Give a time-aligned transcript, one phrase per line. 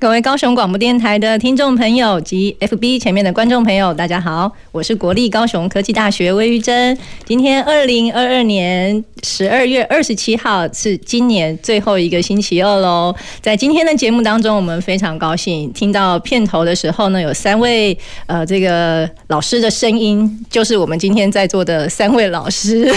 [0.00, 6.96] 各位高雄广播电台的听众朋友及 FB 前面的观众朋友，大家好，我是国立高雄科技大学魏玉珍。
[7.24, 13.12] 今天二零二二年十二月二十七号是今年最后一个星期二喽。
[13.40, 22.88] 在今天的节目当中，我们非常高兴听到片头的时候呢，有三位呃这个老师的声音，就是我们今天在座的三位老师。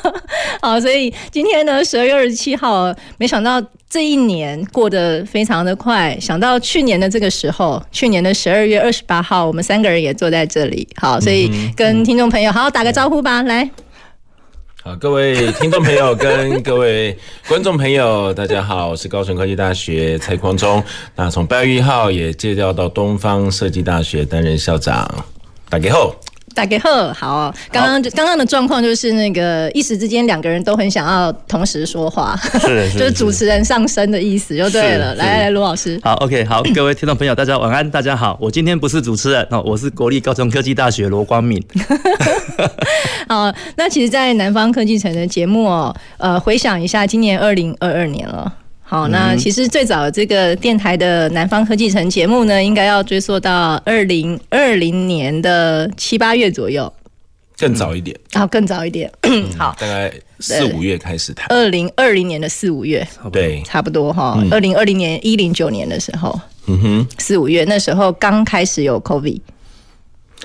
[0.60, 3.62] 好，所以今天呢，十二月二十七号，没想到。
[3.90, 13.68] 这一年过得非常的快，想到去年的这个时候，去年的十二月二十八号，我们三个人也坐在这里，好，所以跟听众朋友好好打个招呼吧，来。
[14.84, 20.80] 好，各位听众朋友跟各位观众朋友，大家好，我是高雄科技大学蔡匡忠，
[21.16, 25.24] 那从八月一号也借调到东方设计大学担任校长，
[25.68, 26.14] 打给后。
[26.54, 35.14] 大家好，好，刚刚刚刚的状况就是那个一时之间两个人都很想要同时说话，是， 就是主持人上身的意思就对了。
[35.14, 41.62] 来来，卢老师，好，OK，好，各位听众朋友，大家晚安，大家好，我今天不是主持人哦，我是国立高中科技大学罗光敏。
[43.28, 48.52] 好，那其实，在南方科技城的节目哦，呃，回想一下，今年二零二二年了。
[48.90, 56.92] 好，那其实最早这个电台的南方科技城节目呢，应该要追溯到二零二零年的七八月左右，
[57.56, 59.08] 更早一点，然后更早一点，
[59.56, 69.40] 好，大概四五月开始谈，二零二零年的四五月，对，差不多哈，二零二零年一零九年的时候，嗯哼，四五月那时候刚开始有 COVID，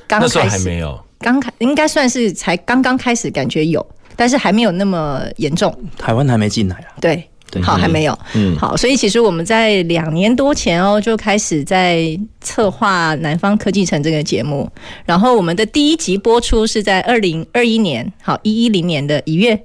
[0.08, 0.40] 刚开始。
[0.50, 3.84] 还没有，刚开应该算是才刚刚开始感觉有，
[4.16, 7.28] 但是还没有那么严重，台湾还没进来啊，对。
[7.62, 8.18] 好，还没有。
[8.34, 14.70] 嗯，好，所以其实我们在两年多前哦，就开始在策划南方科技城这个节目。
[15.06, 19.60] 然后我们的第一集播出是在二零二一年，好，一一零年的一月。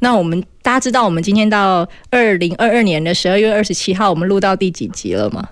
[0.00, 5.48] 那我们大家知道，我们今天到二零二二年的十二月二十七号，我们录到第几集了吗？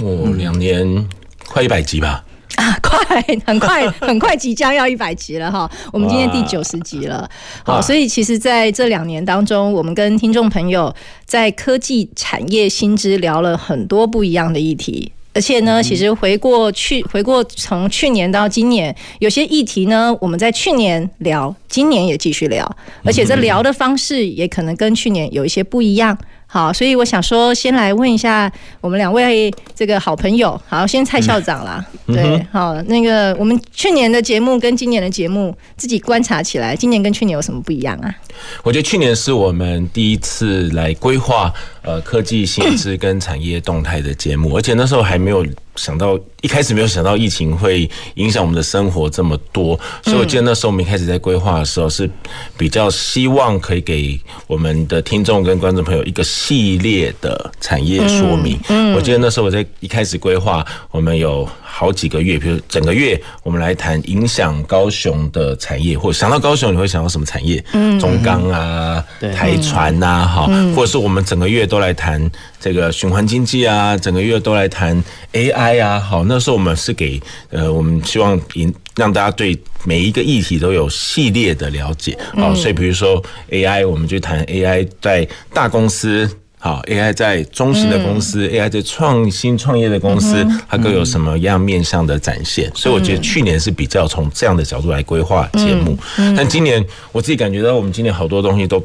[0.00, 1.08] 哦，两年
[1.46, 2.24] 快一百集吧。
[2.56, 5.70] 啊，快，很快， 很快，即将要一百集了哈！
[5.92, 7.28] 我们今天第九十集了，
[7.64, 10.94] 好，所以其实在这两年当中，我们跟听众朋友
[11.24, 26.16] 在科技产业新知聊了很多不一样的议题，而且呢，其实回过去，回过从去年到今年，有些议题呢，我们在去年聊，今年也继续聊，而且这聊的方式也可能跟去年有一些不一样。
[26.54, 28.48] 好，所以我想说，先来问一下
[28.80, 30.56] 我们两位这个好朋友。
[30.68, 31.84] 好，先蔡校长啦。
[32.06, 38.14] 嗯、对，好，那个我们去年的节目跟今年的节目自己观察起来，今年跟去年有什么不一样啊？
[38.62, 41.52] 我觉得去年是我们第一次来规划
[41.82, 45.46] 呃科技新知跟产业动态的节目，而且那时候还没有
[45.76, 52.08] 想到，一开始没有想到疫情会影响我们的生活这么多，所以我记得那时候我们一开始在规划的时候是
[52.56, 58.58] 比较希望可以给我们的听众跟观众朋友一个系列的产业说明。
[58.94, 67.62] 我记得那时候我在一开始规划，我们有好几个月，比如整个月我们来谈影响高雄的产业，或者想到高雄你会想到什么产业？
[67.72, 70.46] 嗯中钢啊，台船呐，哈，
[70.76, 72.30] 或者是我们整个月都来谈
[72.60, 75.02] 这个循环经济啊，整个月都来谈
[75.32, 77.20] AI 啊，好，那时候我们是给
[77.50, 83.20] 呃，我们希望引让大家对每一个议题都有系列的了解，好，所以比如说
[83.50, 86.30] AI，我们就谈 AI 在大公司。
[86.64, 92.70] 好，AI 在中型的公司、嗯、，AI 在创新创业的公司，嗯、它各有什么样面向的展现？
[92.70, 95.94] 嗯、所以我觉得去年是比较从这样的角度来规划节目，
[96.34, 96.82] 但今年
[97.12, 98.82] 我自己感觉到，我们今年好多东西都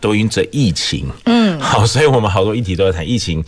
[0.00, 3.08] 都因着疫情，嗯， 好，所以我们好多议题都在谈。
[3.08, 3.44] 疫情。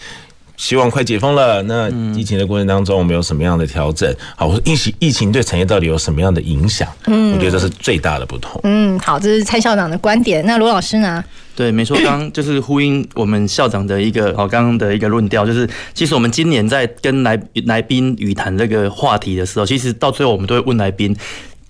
[0.58, 1.62] 希望快解封了。
[1.62, 4.14] 那疫情的过程当中，我们有什么样的调整？
[4.37, 6.87] 好，疫情疫情对产业到底有什么样的影响？
[7.06, 8.60] 嗯，我觉得这是最大的不同。
[8.64, 10.44] 嗯，好，这是蔡校长的观点。
[10.44, 11.25] 那罗老师呢？
[11.56, 21.16] 对，没错，刚刚就是呼应我们校长的一个好刚刚的一个论调，就是其实我们今年在跟来来宾语谈这个话题的时候，其实到最后我们都会问来宾。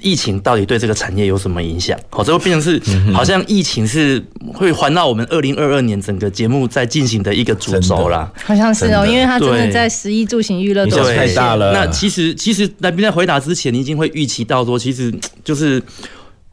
[0.00, 1.98] 疫情到底对这个产业有什么影响？
[2.10, 4.22] 好，这会变成是好像疫情是
[4.54, 8.30] 会环绕我们二零二二年整个节目在进行的一个主轴啦。
[8.44, 11.72] 好像是哦，因为它真的在食衣住行娱乐都太大了。
[11.72, 15.12] 那其实其实来宾在回答之前，你已经会预期到说，其实
[15.42, 15.82] 就是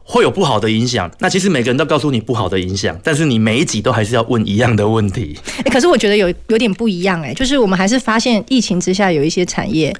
[0.02, 1.08] 会有不好的影响。
[1.20, 5.38] 那其实每个人都告诉你不好的影响，但是你每一集都还是要问一样的问题。
[5.58, 9.94] 哎，可是我觉得有有点不一样哎，就是我们还是发现疫情之下有一些产业。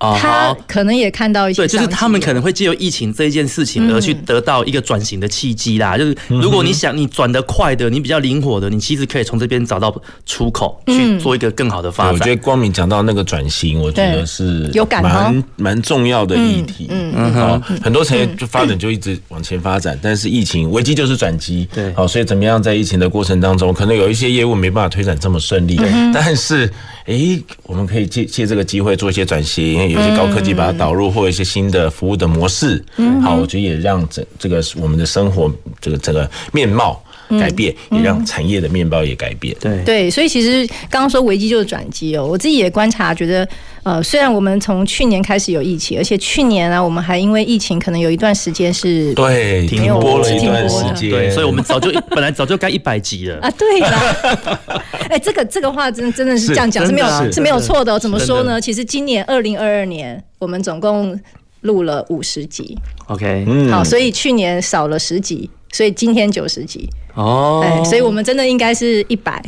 [0.00, 5.98] 他可能也看到一些，对，就是他们可能会借由疫情这一件事情而去得到一个转型的契机啦。
[5.98, 12.12] 就是如果你想你转得快的，你比较灵活的，你其实可以从这边找到出口，去做一个更好的发展。
[12.12, 16.86] 我觉得光明讲到那个转型，我觉得是有感蛮蛮重要的议题。
[16.90, 21.68] 嗯嗯，好，很多产业就发展就一直往前发展，但是疫情危机就是转机。
[21.74, 25.80] 对，好，所以怎么样在疫情的过程当中，可能有一些业务没办法推展这么顺利，
[26.14, 26.70] 但是。
[27.08, 32.84] 哎、欸，我们可以借借这个机会做一些转型，有些高科技把它导入，或一些新的服务的模式。
[32.96, 35.50] 嗯，好，我觉得也让这这个我们的生活
[35.80, 39.56] 这个这个面貌改变，也让产业的面包也改变。
[39.60, 43.48] 对对，所以其实刚刚说危机就是转机哦，我自己也观察，觉得。
[43.84, 54.82] 呃，虽然我们从去年开始有疫情，而且去年呢、啊，我们还因为疫情可能有一段时间是对停播了一段时间，对，所以我们早就 本来早就该一百集了啊，对了。
[55.08, 57.98] 哎，这个这个话真真的是这样讲是，是没有是没有错的、哦。
[57.98, 58.60] 怎么说呢？
[58.60, 61.18] 其实今年二零二二年，我们总共
[61.62, 62.76] 录了五十集。
[63.06, 66.88] OK，嗯，好，所以去年少了十集，所以今天九十集。
[67.14, 69.42] 哦，哎，所以我们真的应该是一百，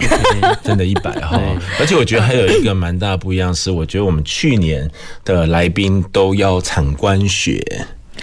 [0.65, 1.41] 真的一百哈。
[1.79, 4.91] 而且我觉得还有一个蛮大不一样是，我觉得我们去年
[5.25, 7.65] 的来宾都要产官学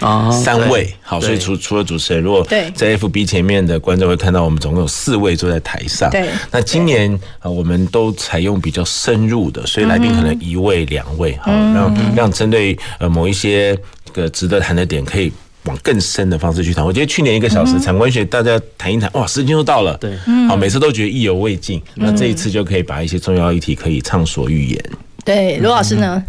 [0.00, 0.92] 啊，三位。
[1.00, 6.10] 好，所以除除了主持人，如果在 FB 前面的观众会看到，我们总共有四位坐在台上。
[6.10, 13.74] 对，那今年啊，我们都采用比较深入的，所以来宾可能一位两位，好，让让针对呃某一些
[14.12, 15.32] 个值得谈的点可以。
[15.68, 19.96] 往更深的方式去谈，我觉得去年一个小时产官学，大家谈一谈，哇，时间就到了。
[19.98, 20.16] 对，
[20.48, 24.84] 好，每次都觉得意犹未尽，那这一次就可以把一些重要议题可以畅所欲言。
[25.24, 26.22] 对，罗老师呢？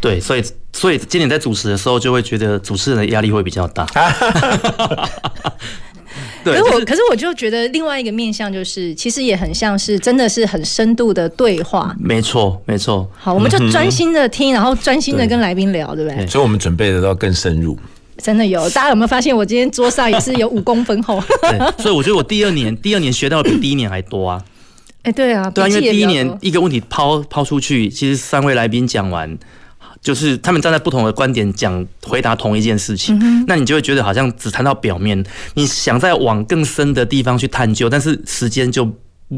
[0.00, 3.84] 对，所以所以今年在主持的时候，就会觉得主持人的压力会比较大。
[6.42, 11.94] 对，可是我可是我就觉得另外一个面向就是，其实也很像是真的是很深度的对话。
[11.98, 13.06] 没错，没错。
[13.18, 16.26] 好，我们就专心的听，然后专心的跟来宾聊，对不对？
[16.26, 17.78] 所以我们准备的都要更深入。
[18.20, 21.22] 真的有，大家有没有发现我今天桌上也是有五公分厚？
[21.42, 24.42] 对，所以我觉得我第二年第二年学到比第一年还多啊。
[25.02, 29.38] 哎、欸，对啊，对啊，因为第一年一个问题抛抛出去，其实三位来宾讲完，
[30.02, 35.24] 就是他们站在不同的观点讲回答同一件事情，嗯、那你就会觉得好像只谈到表面，
[35.54, 38.86] 你想再往更深的地方去探究，但是时间就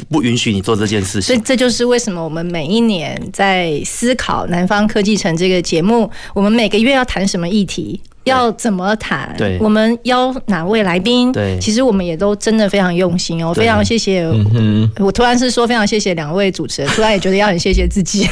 [0.09, 1.23] 不允许你做这件事情。
[1.23, 8.01] 所以这就是为什么我们每一年在思考南方科技城这个节目，我们每个月要谈什么议题。
[8.25, 9.35] 要怎么谈？
[9.37, 11.33] 对，我们邀哪位来宾？
[11.33, 14.23] 对，其实我们也都真的非常用心哦，非常谢谢。
[14.55, 18.27] 嗯、我突然是说非常谢谢两位主持人，突然也觉得要很谢谢自己，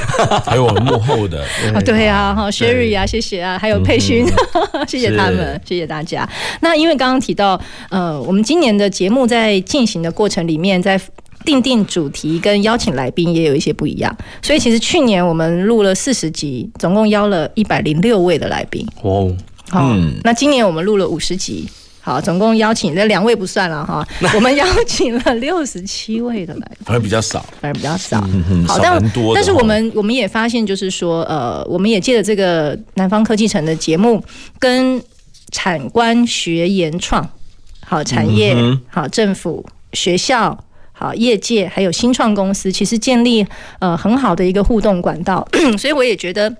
[0.44, 1.42] 还有我们幕后的
[1.74, 4.24] 啊， 对啊，哈，Sherry 啊，谢谢啊，还有佩勋，
[4.72, 6.28] 嗯、 谢谢他们，谢谢大家。
[6.60, 7.60] 那因为刚刚提到，
[7.90, 11.00] 呃，我们今年的节目在进行的过程里面，在
[11.44, 18.86] 定定主题跟邀请来宾也有一些不一样，所以其实去年我们录了四十集，总共邀了一百零六位的来宾。
[19.02, 19.34] 哦。
[19.70, 19.94] 好，
[20.24, 21.68] 那今年我们录了五十集，
[22.00, 28.20] 好，总共邀请这两位不算了哈，我们邀请了六十七位的来宾，反而比较少，反而比较少。
[28.66, 29.00] 好，但
[29.32, 34.20] 但是我们我们也发现，就是说，呃，我们也借着这个南方科技城的节目，
[34.58, 35.00] 跟
[35.52, 37.24] 产官学研创，
[37.86, 38.56] 好产业，
[38.88, 43.46] 好政府、学校、好业界，还有新创公司，其实建立
[43.78, 45.46] 呃很好的一个互动管道，
[45.78, 46.52] 所以我也觉得。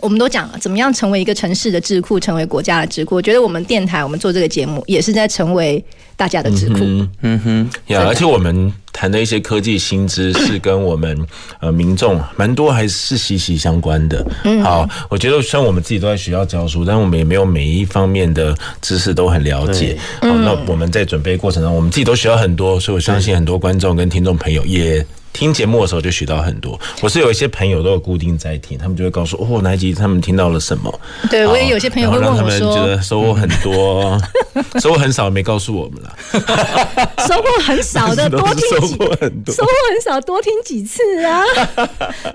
[0.00, 3.14] 我们都讲了，怎么样成为一个城市的智库，成为国家的智库。
[3.14, 5.82] 我觉得我们电台，我们做这个节目，也是在成为
[6.16, 6.80] 大家的智库。
[7.22, 11.26] 嗯哼，呀，而且我们谈的一些科技新知，是跟我们
[11.60, 14.24] 呃民众蛮多还是息息相关的。
[14.62, 19.96] 好，我觉得虽然我们自己都在学校教书，但我们也没有每一方面的知识都很了解。
[20.20, 25.04] 好，那我们在准备过程中，我们自己都学到很多，所以我相信很多观众跟听众朋友也。
[25.36, 31.00] 听节目的时候就学到很多，我是有一些朋友都有固定在听，他们就会告诉我哦，哪一集他们听到了什么。
[31.30, 34.18] 对，我也有些朋友会问我们觉得 收获很多，
[34.80, 36.16] 收获很少没告诉我们了。
[37.28, 41.44] 收获很少的多听几，收获很多，收获很少多听几次啊，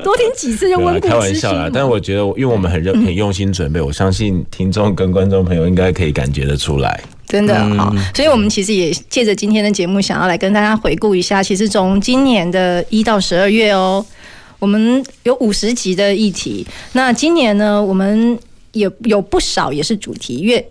[0.04, 1.10] 多听几次就温故知新。
[1.10, 7.02] 开玩笑啦，但我觉得，因为我们很认很用心准备，我相信听众跟观众朋友应该可以感觉得出来。
[7.32, 11.42] 真的好，所以我们其实也借着今天的节目，想要来跟大家回顾一下。
[11.42, 14.06] 其实从今年的一到十二月哦，
[14.60, 16.68] 我们有五十集的议题。
[16.92, 18.38] 那今年呢，我们
[18.74, 20.62] 也有不少也是主题月，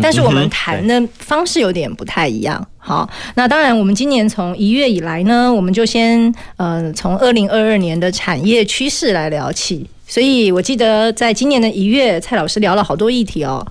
[0.00, 2.64] 但是我们谈的方式有点不太一样。
[2.78, 9.84] 好，那当然，我们今年从一月以来呢，我们就先呃从二零二二年的产业趋势来聊起。
[10.06, 13.66] 所以我记得在今年的一月，蔡老师聊了好多议题哦。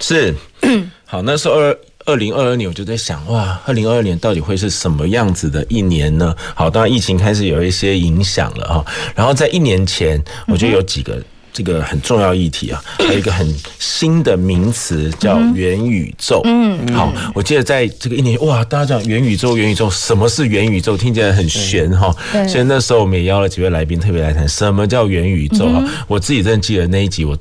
[0.00, 0.34] 是。
[1.10, 6.36] 好，那时候二二零二二年，我就在想，哇，二零二二年到底会是什么样子的一年呢？
[6.54, 8.84] 好，当然疫情开始有一些影响了哈。
[9.14, 11.18] 然后在一年前，我觉得有几个
[11.50, 16.42] 这个很重要议题啊，还有一个很新的名词叫元宇宙。
[16.44, 20.94] 嗯，好，我记得在这个一年，哇，大家讲元宇宙，元宇宙，什么是元宇宙？
[20.94, 22.14] 听起来很玄哈。
[22.46, 25.82] 所以那时候我们也邀了几位来宾特别来谈什么叫元宇宙哈。
[26.06, 27.34] 我自己真的记得那一集，我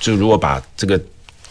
[0.00, 1.00] 就如果把这个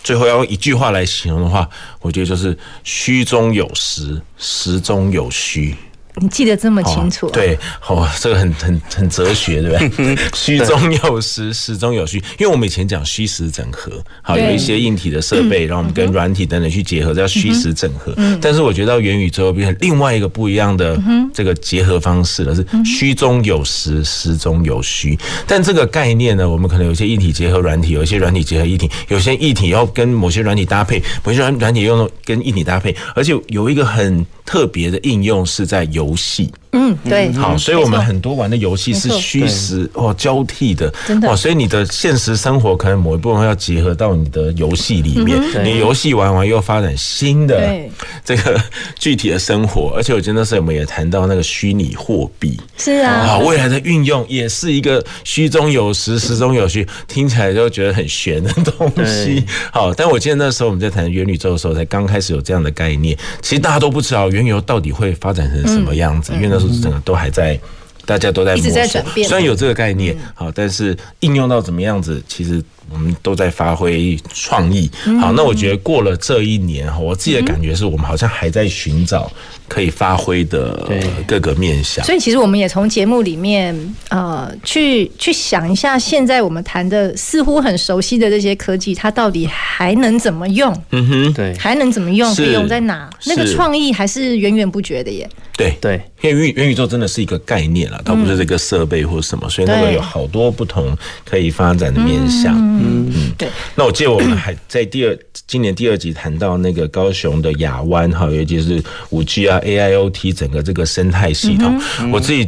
[0.03, 1.69] 最后要用一句话来形容的话，
[2.01, 5.75] 我觉得就是虚中有实，实中有虚。
[6.21, 7.25] 你记得这么清楚？
[7.25, 7.31] 啊？
[7.33, 10.15] 对，哦，这个很很很哲学，对不对？
[10.35, 12.17] 虚中有实，实中有虚。
[12.37, 18.15] 因为我们以前讲虚实整合，好，有一些硬体的设备，然后我们跟软体等等去结合，叫虚实整合。
[18.39, 21.01] 但是我觉得到元宇宙变成另外一个不一样的
[21.33, 25.17] 这个结合方式了，是虚中有实，实中有虚。
[25.47, 34.23] 但这个概念呢，我们可能有些硬体结合软体，有一些软体结合硬体，有些硬体要跟某些软体搭配，某些软软体用跟硬体搭配，而且有一个很。
[34.43, 36.51] 特别的应用是在游游戏。
[36.73, 47.79] 嗯，对，好，所以我们很多玩的游戏是虚实哦交替的，真的，所以你的现实生活可能某一部分要结合到你的游戏里面，你游戏玩完又发展新的
[48.23, 48.59] 这个
[48.97, 66.31] 具体的生活，而且我觉得那时候我们也谈到那个虚拟货币，是啊，好，未来的运用也是一个虚中有实，实中有虚，听起来就觉得很玄的东西， 好，但我记得那时候我们在谈元宇宙的时候，才刚开始有这样的概念，其实大家都不知道元宇宙到底会发展成什么样子？
[66.35, 67.59] 因为那整个都还在，
[68.05, 69.27] 大家都在一直在转变。
[69.27, 74.89] 虽然有这个概念，好，但是应用到怎么样子，其实我们都在发挥创意。
[75.19, 79.31] 好，那我觉得过了这一年哈，我自己的感觉是我们好像还在寻找
[79.67, 80.89] 可以发挥的
[81.25, 82.03] 各个面向。
[82.05, 83.75] 所以其实我们也从节目里面
[84.09, 90.75] 呃去去想一下，现在我们谈的似乎很熟悉的这些科技，它到底还能怎么用？
[90.91, 92.33] 嗯哼，对，还能怎么用？
[92.35, 93.09] 可以用在哪？
[93.25, 95.29] 那个创意还是源源不绝的耶。
[95.57, 102.70] 对对，因为元元宇宙真的是一个概念了，它不是这个设备或什么，所以那个有好多不同可以发展的面向。
[102.79, 103.49] 嗯嗯，对。
[103.75, 111.79] 那我记得我们还在第二今年第二集谈到那个高雄的亚湾哈，尤其是五 G 啊、AIoT 整个这个生态系统，
[112.11, 112.47] 我自己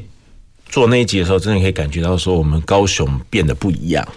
[0.67, 4.07] 做那一集的时候，真的可以感觉到说，我们高雄变得不一样。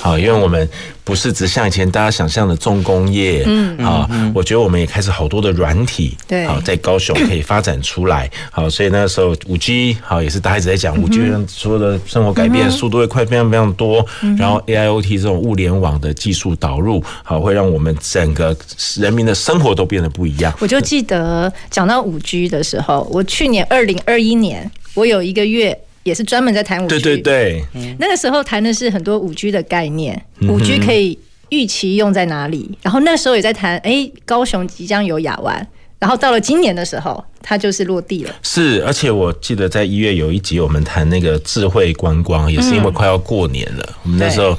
[0.00, 0.68] 好，因为我们
[1.02, 14.04] 不是只像以前大家想象的重工业，嗯，好，我觉得我们也开始好多的软体，对，好，在高雄可以发展出来，好，所以那个时候五 G，好，也是大家一直在讲五 G，让所有的生活改变速度会快非常非常多，
[14.36, 18.56] 然后 AIoT 这种物联网的技术导入，好，会让我们整个
[18.96, 20.52] 人民的生活都变得不一样。
[20.60, 25.76] 我就记得讲到五 G 的时候，我去年二零二一年，我有一个月。
[26.08, 27.64] 也是专门在谈五 G，对对对，
[28.00, 31.18] 那个时候谈的是很多五 G 的概念，五 G 可以
[31.50, 35.64] 预期用在哪里，然后那时候也在谈，哎，高雄即将有亚湾，
[35.98, 38.34] 然后到了今年的时候，它就是落地了。
[38.42, 44.58] 是，而且我记得在一月有一集我们谈那个智慧观光，也是因为快要过年了，我们那时候。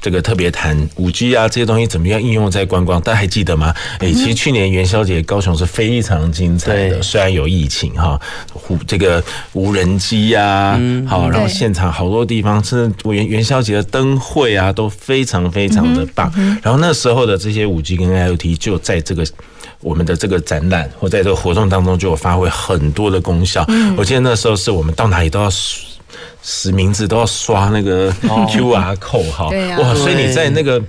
[0.00, 3.00] 这个特别谈五 G 啊，这些东西怎么样应用在观光？
[3.00, 3.74] 大家还记得吗？
[3.98, 8.20] 哎，其实去年元宵节高雄是非常精彩的，虽然有疫情哈，
[8.86, 16.32] 这个无人机呀，好，然后现场好多地方是元元宵节的灯会啊，都非常非常的棒。
[16.62, 19.26] 然后那时候的这些五 G 跟 IoT 就在这个
[19.80, 23.66] 我们的这个展览或在这个活动当中就有发挥很多的功效。
[23.96, 25.50] 我记得那时候是我们到哪里都要。
[26.42, 29.94] 实名制都要刷那个 QR code 哈，哇！
[29.94, 30.82] 所以你在那个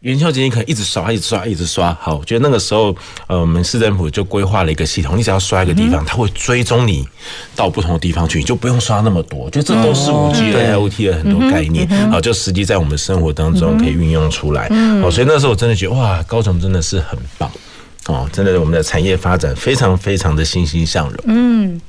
[0.00, 1.96] 元宵节，你可能一直刷，一直刷，一直刷。
[2.00, 2.94] 好，我觉得那个时候，
[3.26, 7.08] 呃，我们市政府就规划了一个系统，你只要刷一个地方，它会追踪你
[7.56, 9.48] 到不同的地方去，你就不用刷那么多。
[9.48, 14.68] 就这都是五 G 的 IoT 的很多概念，好，就实际在我们生活当中可以运用出来。
[15.00, 17.50] 好，所以那时候我真的觉得，哇，高雄真的是很棒
[18.06, 21.16] 哦，真的，我们的产业发展非常非常的欣欣向荣。
[21.26, 21.80] 嗯。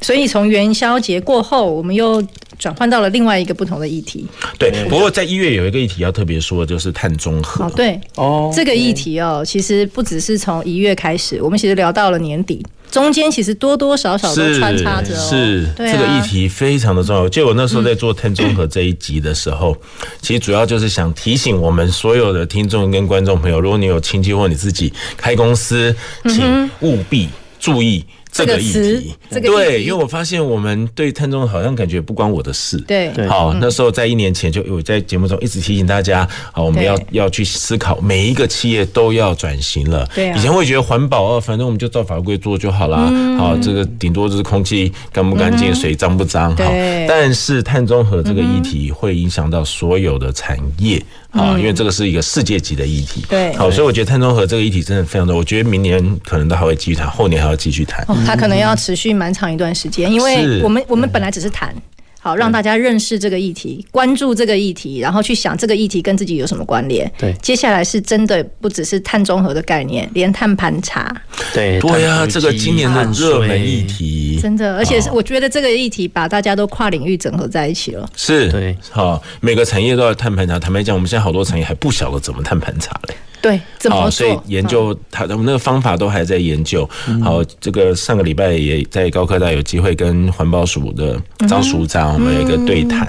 [0.00, 2.22] 所以从元宵节过后，我们又
[2.64, 4.26] 转换到了另外一个不同的议题。
[4.58, 7.66] 对，不过在一月有一个议题要特别说，就是碳中和。
[7.66, 15.14] 哦，对，哦，这个议题哦，其实不只是从一月开始，我们其实聊到了年底，中间其实多多少少都穿插着。
[15.14, 17.28] 是，这个议题非常的重要。
[17.28, 19.76] 就我那时候在做碳中和这一集的时候，
[20.22, 25.94] 其实主要就是想提醒我们所有的听众跟观众朋友，如果你有亲戚或你自己开公司，
[26.30, 27.28] 请务必
[27.60, 28.02] 注意。
[28.34, 32.76] 这个议题，这个对，因为我发现我们对碳中和好像感觉不关我的事。
[32.78, 40.04] 对，好，那时候在一年前就有在节目中一直提醒大家，好，我们要要去思考每一个企业都要转型了。
[40.12, 43.08] 对，以前会觉得环保啊，反正我们就照法规做就好了。
[43.38, 46.50] 好，这个顶多就是空气干不干净，水脏不脏。
[46.56, 46.64] 好，
[47.06, 51.00] 但是碳中和这个议题会影响到所有的产业。
[51.34, 55.36] 啊，因为这个是一个世界级的议题，对，好，所以我觉得碳中和这个议题真的非常多。
[55.36, 58.06] 我觉得明年可能都还会继续谈，后年还要继续谈。
[58.24, 61.74] 它可能要持续蛮长一段时间，因为我们我们本来只是谈，
[62.20, 67.10] 好，让大家认识这个议题，关注这个议题，然后去想这个议题跟自己有什么关联。
[67.18, 71.14] 对，接下来是真的不只是碳中和的概念，连碳盘查。
[71.52, 78.08] 对对呀，这个今年的热门议题，真的，而且是我觉得这个议题把大家都跨领域整合在一起了。
[78.16, 80.58] 是，对，好，每个产业都要碳盘查。
[80.58, 83.14] 坦白讲，我们现在好多产业还不晓得怎么碳盘查嘞。
[83.44, 84.10] 对，怎么做？
[84.10, 86.88] 所以研究他，我们那个方法都还在研究。
[87.22, 93.02] 好，这个上个礼拜也在高科大有机会跟环保署的张署长，我们有一个对谈。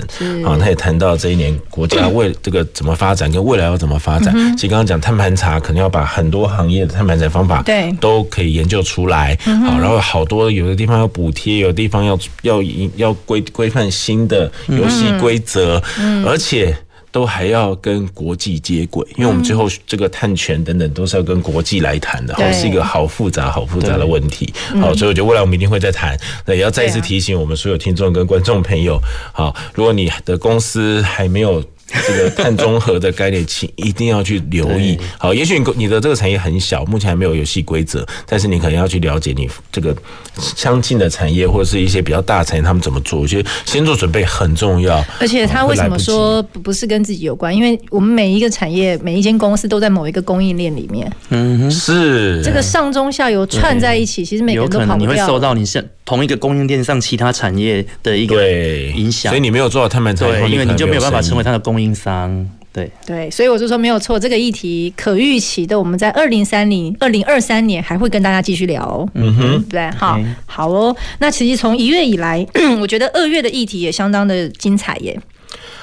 [0.45, 4.35] 啊，他也谈到这一年国家为这个怎么发展，跟未来要怎么发展。
[4.57, 9.37] 其实刚刚讲碳盘查，可能要把很多行业的碳盘查方法对都可以研究出来。
[9.45, 12.61] 好，然后好多有的地方要补贴，有的地方要要
[12.97, 15.81] 要规规范新的游戏规则，
[16.25, 16.75] 而且。
[17.15, 24.53] 都还要跟国际接轨，因为我们最后这个碳权等等都是要跟国际来谈的，好，是一个好复杂、好复杂的问题。
[24.81, 26.19] 好，所以我觉得未来我们一定会再谈。
[26.45, 31.63] 那也要再一次提醒我们所有听众跟观众朋友，好，如果你的公司还没有。
[32.07, 34.97] 这个碳中和的概念，请一定要去留意。
[35.17, 39.95] 好，也许你你的这个产业很小，目前还没有游戏规则，但是你可能要去了解你这个
[40.37, 43.19] 相近的产业或者是一些比较大的产业，他们怎么做。
[43.19, 45.03] 我觉得先做准备很重要。
[45.19, 47.55] 而且他为什么说不是跟自己有关？
[47.55, 51.11] 因为我们每一个产业、每一间公司都在某一个供应链里面。
[51.29, 54.99] 嗯，是这个上中下游串在一起，其实每个人都跑不掉。
[54.99, 62.47] 你会受到你像同一个供应链上其他产业的一个影响，所以你没有做好碳盘查，因为你就没有办法成为它的供应商。
[62.71, 69.09] 对对，所以我就说没有错，这个议题可预期的，我们在二零三零、二零二三年还会跟大家继续聊哦。
[69.13, 70.93] 嗯哼，对，好，好哦。
[71.19, 72.45] 那其实从一月以来，
[72.81, 75.17] 我觉得二月的议题也相当的精彩耶。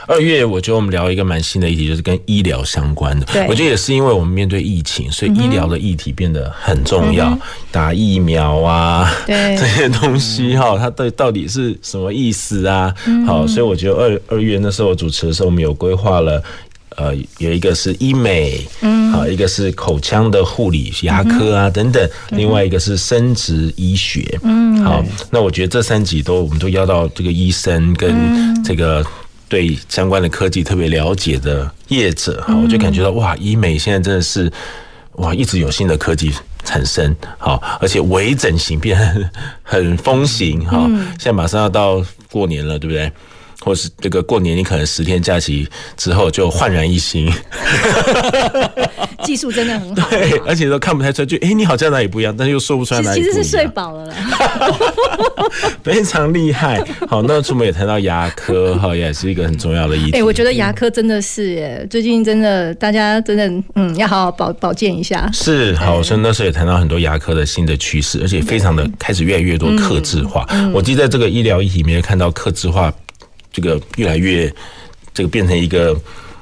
[0.07, 3.27] 二月，我觉得我们聊一个蛮新的议题，就是跟医疗相关的。
[3.27, 7.37] 对，我觉得也是因为我们面对疫情，所以医疗的议题变得很重要。
[7.71, 12.95] 打疫苗啊，对 这些东西哈，它到到底是什么意思啊？
[13.27, 16.43] 好，所以我觉得二二月那时候我主持的时候，我们有规划了。
[16.97, 29.03] 呃，有一个是医美，嗯，好，一个是口腔的护理、牙科啊等等，另外一个是生殖医学，嗯，好，那我觉得这三集都我们都邀到这个医生跟这个
[29.53, 34.51] 对相关的科技特别了解的业者，哈，我就感觉到哇，医美现在真的是
[35.17, 36.33] 哇，一直有新的科技
[36.65, 39.31] 产生，好，而且微整形变很
[39.63, 40.89] 很风行，哈，
[41.19, 43.13] 现在马上要到过年了，对不对？
[43.63, 47.33] 或是这个过年，你可能十天假期之后就焕然一新，
[49.23, 53.37] 技术真的很好，对，而且都看不太出来，就哎，你好像哪里不一样，但是又说不出来哪里不一样。
[53.37, 54.15] 其实是睡饱了啦，
[55.85, 56.85] 非常厉害。
[57.09, 60.19] 好，那出门也谈到牙科，哈，也是一个很重要的议题。
[60.19, 65.31] 哎，我觉得牙科真的是耶，最近真的大家真的嗯，要好好保保健一下。
[65.33, 70.45] 是，好，所以那时候也谈到很多牙科的新的趋势，而且非常的开始越来越多客制化。
[70.75, 72.93] 我记得在这个医疗议题里面看到客制化。
[73.53, 74.53] 这个越来越，
[75.15, 75.95] 这个变成一个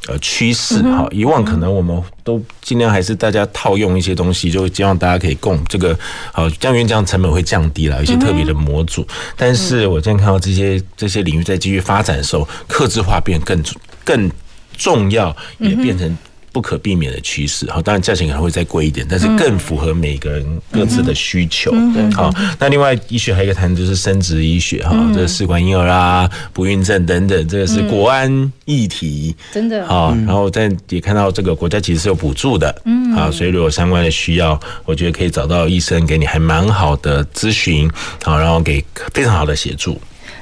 [0.08, 1.06] 呃趋势哈。
[1.10, 5.98] 以往可能我们都尽量还是大家套用一些东西，就希望大家可以共这个
[6.32, 9.06] 好，这样这样成本会降低了，有一些特别的模组。
[9.36, 13.62] 但是我现在看到这些这些领域在继续发展的时候，克制化变更
[14.04, 14.30] 更
[14.76, 16.16] 重要，也变成。
[16.52, 21.72] 不可避免的趋势，好，当然价钱可能会再贵一点，但是更符合每个人各自的需求。
[22.14, 29.86] 好，那另外医学还有一个谈就是生殖医学哈，这个试管婴儿啊、不孕症等等，这个是国安议题，真的。
[29.86, 30.14] 好。
[30.26, 37.90] 然后但也看到这个国家其实是有补助的，嗯，好，所以如果相关的需要，我觉得可以找到医生给你还蛮好的咨询，
[38.22, 40.00] 好，然后给非常好的协助。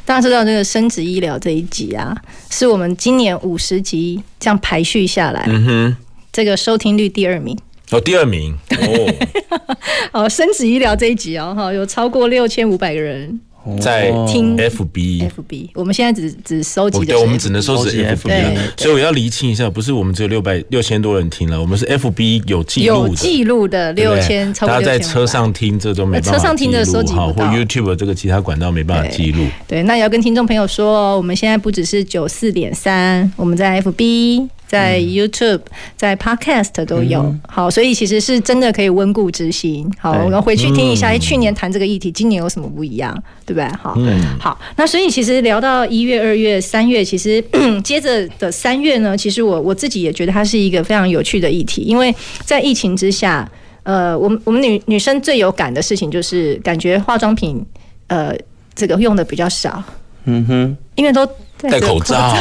[0.08, 2.16] 大家知道这个生殖医疗这一集啊，
[2.48, 5.96] 是我们今年五十集这样排序下来，嗯哼，
[6.32, 7.54] 这个收听率第二名。
[7.90, 8.56] 哦，第二名。
[8.70, 9.76] 哦，
[10.24, 13.38] 哦，生殖医疗这一集哦，哈，有超过六千五百个人。
[13.80, 24.74] 在听 FB，FB，我们现在只只收集，对，我们只能收集 FB，所以我要厘清一下，不是我们只有六百六千多人听了，我们是 FB 有记录有记录的六千，超过。
[24.74, 29.44] 大家在车上听这都没办法，车上听的收集不到，或 YouTube 这个其他管道没办法记录。
[29.66, 34.48] 对，那也要跟听众朋友说，我们现在不只是九四点三，我们在 FB。
[34.68, 35.62] 在 YouTube、
[35.96, 39.90] 在 Podcast 都有，好，所以其实是真的可以温故知新。
[39.98, 43.66] 好，我们回去听一下，哎，去年谈这个议题，今年有什么不一样，对不对？
[43.82, 43.96] 好，
[44.38, 47.42] 好，那所以其实聊到一月、二月、三月，其实
[47.82, 53.50] 接着的三月呢，其实我我自己也觉得它是一个非常有趣的议题，因为在疫情之下，
[53.84, 57.64] 呃，我们我们女女生最有感的事情就是感觉化妆品，
[58.08, 58.36] 呃，
[58.74, 59.82] 这个用的比较少，
[60.26, 61.26] 嗯哼，因为都
[61.62, 62.36] 戴口罩。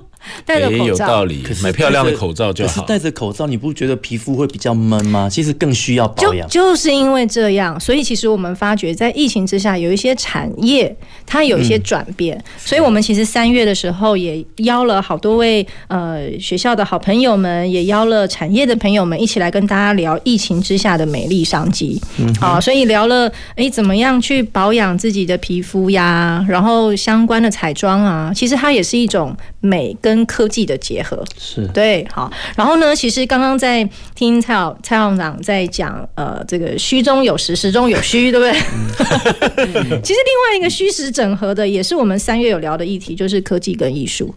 [0.44, 2.86] 戴着口罩也有道理可，是买漂亮的口罩就可是好。
[2.86, 5.28] 戴着口罩，你不觉得皮肤会比较闷吗？
[5.30, 6.48] 其实更需要保养。
[6.48, 10.94] 就是因为这样，所以其实我们发觉，在疫情之下，有一些产业
[11.26, 22.00] 它有一些转变，所以我们其实三月的时候也邀了好多位呃学校的好朋友们，也邀了产业的朋友们一起来跟大家聊疫情之下的美丽商机。
[22.40, 29.36] 好，所以聊了诶，怎么样去保养自己的皮肤呀，然后相关的彩妆啊，其实它也是一种
[29.66, 31.22] 美跟科技的结合。
[31.38, 38.52] 是对，好，然后呢，其实刚刚在听蔡老蔡校长在讲，呃，这个虚中有实，实中有虚，对不对？
[40.02, 44.32] 其实另外一个虚实整合的，也是我们三月有聊的议题，就是科技跟艺术。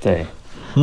[0.00, 0.24] 对，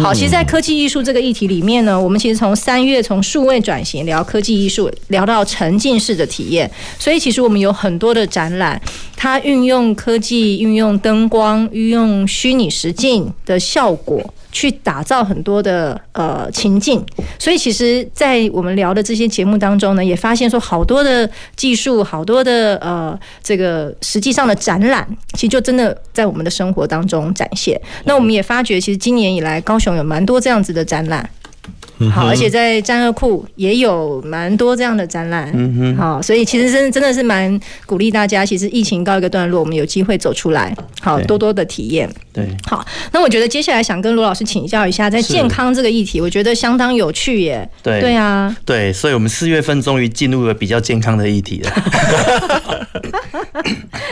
[0.01, 8.79] 好，其实，在科技艺术这个议题里面呢，我们其实从三月从数位转型聊科技艺术，聊到沉浸式的体验，所以其实我们有很多的展览，
[9.15, 14.21] 它运用科技、运用灯光、运用虚拟实境的效果。
[14.55, 17.05] 去打造很多的呃情境，
[17.37, 27.79] 所以其实，在我们聊的这些节目当中呢，也发现说好多的技术，好多的呃这个实际上的展览，其实就真的在我们的生活当中展现。
[28.05, 31.29] 那我们也发觉，其实今年以来，高雄有蛮多这样子的展览。
[32.12, 38.45] 好，而且在战恶库也有蛮多这样的展览，嗯哼，好，所以其实真真的是蛮鼓励大家。
[38.45, 42.10] 其实疫情告一个段落，我们有机会走出来，好，多多的体验。
[42.34, 47.67] 对，好，那我觉得接下来想跟罗老师请教一下，在健康这个议题，我觉得相当有趣耶。
[47.81, 51.71] 对，对啊，对，所以我们四月份终于进入了比较健康的议题了。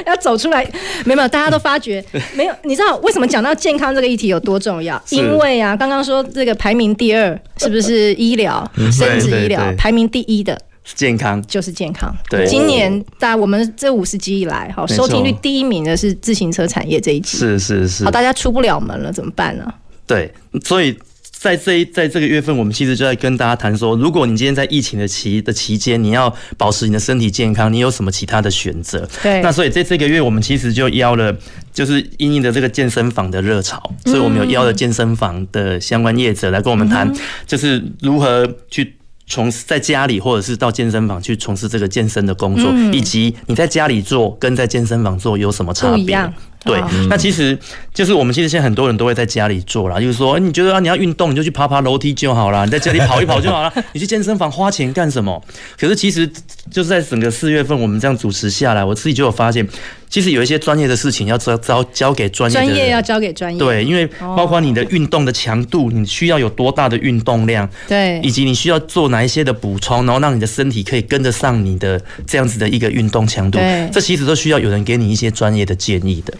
[0.06, 0.66] 要走出来，
[1.06, 2.04] 没有，大家都发觉
[2.36, 2.54] 没有。
[2.64, 5.02] 你知道为什么讲到健康这个议题有多重要？
[5.10, 9.74] 因为啊，刚刚说这个排名第二是不是医疗、生殖医疗？
[9.78, 10.60] 排名第一的
[10.96, 12.14] 健康就是健康。
[12.30, 17.38] 对，今年大我们这五十集以来，好收听率第一名的是自行车产业这一集。
[17.38, 18.06] 是是是。
[18.06, 19.74] 好，大家出不了门了，怎么办呢？
[20.06, 20.34] 对，
[20.64, 20.98] 所以。
[21.44, 29.06] 在这一在这个月份，我们其实就在跟大家谈说，如果你今天在疫情的期的期间，你要保持你的身体健康，你有什么其他的选择？
[29.22, 29.42] 对。
[29.42, 31.36] 那所以在这个月，我们其实就邀了，
[31.74, 37.14] 就是因应的这个健身房的热潮，所以我们有邀了健身房的相关业者来跟我们谈，
[37.46, 38.96] 就是如何去
[39.28, 46.18] 从在家里或者是到健身房去从事这个健身的工作，以及你在家里做跟在健身房做有什么差别？
[46.64, 47.58] 对，那其实
[47.94, 55.42] 就是我们其实现在很多人都会在家里做啦，就是说，你觉得啊，你要运动，你就去爬爬楼梯就好啦，你在家里跑一跑就好了， 你去健身房花钱干什么？
[55.78, 56.26] 可是其实
[56.72, 59.68] 就是在整个四月份，我们这样主持下来，我自己就有发现，
[60.14, 63.58] 其实有一些专业的事情要交交交给专业的人，专业要交给专业。
[63.58, 73.58] 对，因为包括你的运动的强度，你需要有多大的运动量，对，以及你需要做哪一些的补充，然后让你的身体可以跟得上你的这样子的一个运动强度，
[73.92, 76.32] 这其实都需要有人给你一些专业的建议的。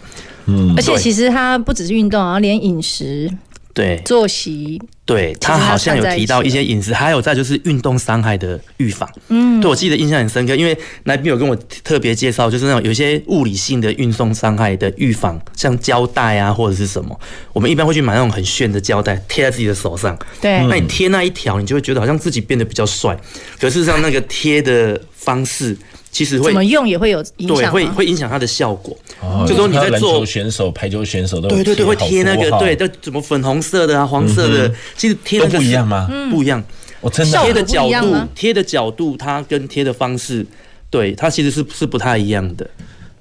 [0.46, 3.28] 嗯，而且其实它不只是运动然后，连饮食、
[3.74, 9.10] 对作息，对，他好像有提到一些饮食，还有再就是运动伤害的预防。
[9.28, 17.18] 嗯，对我记得印象很深刻，因为来宾有跟我特别介绍，就是那种有一些物理性的运动伤害的预防，像胶带啊或者是什么，
[17.52, 20.16] 我们一般会去买那种很炫的胶带贴在自己的手上。
[20.40, 23.18] 对，那你贴那一条，你就会觉得好像自己变得比较帅。
[23.58, 25.76] 可是上那个贴的方式。
[26.14, 28.96] 其实会怎么用也会有影响，对，会会影响它的效果。
[29.20, 36.08] 哦、就说你在做篮球选手、排球选手都对对对，会贴那个对，就怎么粉红色的啊、黄色的，嗯、其实贴那个不一样吗？
[36.30, 36.62] 不一样。
[37.00, 40.46] 我真的贴的角度，贴的角度，它跟贴的方式，
[40.88, 42.64] 对它其实是是不太一样的。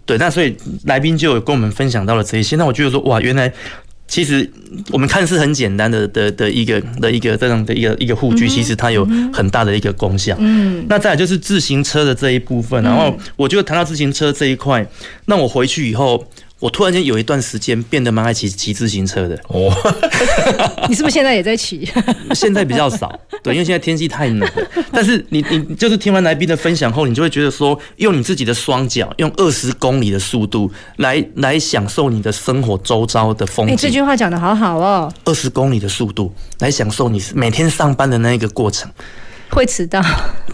[0.05, 2.55] 对，那所以来宾就有跟我们分享到了这一些。
[2.57, 3.51] 那我觉得说，哇，原来。
[4.07, 4.49] 其实
[4.91, 10.35] 我们看似很简单的的的一个的一个这样的一个一个护具，其实它有很大的一个功效。
[10.39, 14.85] 嗯，那再来就是自行车的这一部分，然后我觉得谈到自行车这一块，
[15.25, 16.23] 那我回去以后。
[16.63, 19.69] 我突然间有一段时间变得蛮爱骑骑自行车的哦，
[20.87, 21.85] 你是不是现在也在骑？
[22.33, 24.51] 现在比较少，对，因为现在天气太冷了。
[24.89, 33.73] 但是你你就是听完来宾的分享后，你就会觉得说，用你自己的双脚，用二十公里的速度来来享受你的生活周遭的风景。
[33.73, 38.89] 哎，这句话讲得好好哦，二十公里的速度来享受你每天上班的那一个过程。
[39.53, 40.03] 会迟到？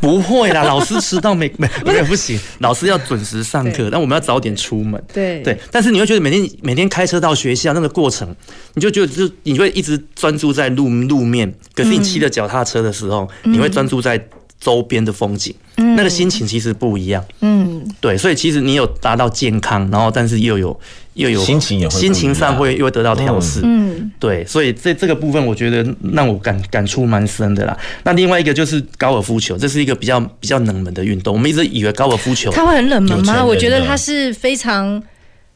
[0.01, 5.01] 不会啦， 老师迟到没没没有不行，老师要准时上课，但我们要早点出门。
[5.13, 5.41] 对。
[5.41, 8.33] 对，但是你会觉得每天每天开车到学校那个过程，
[8.75, 14.17] 你就觉得就你会一直专注在路路面，可是你骑着脚踏车的时候，嗯、你会专注在
[14.60, 17.24] 周边的风景，嗯、那个心情其实不一样。
[17.41, 20.80] 嗯，对，所以其实你有达到健康，然后但是又有。
[21.15, 27.78] 又有心情也会心情上会又会得到调试，嗯，对，所以这这个部分我觉得让我感感触蛮深的啦。
[28.04, 31.34] 那另外一个就是高尔夫球，这是一个比较比较冷门的运动。
[31.34, 33.43] 我们一直以为高尔夫球它会很冷门吗？
[33.43, 35.04] 我觉得它是非常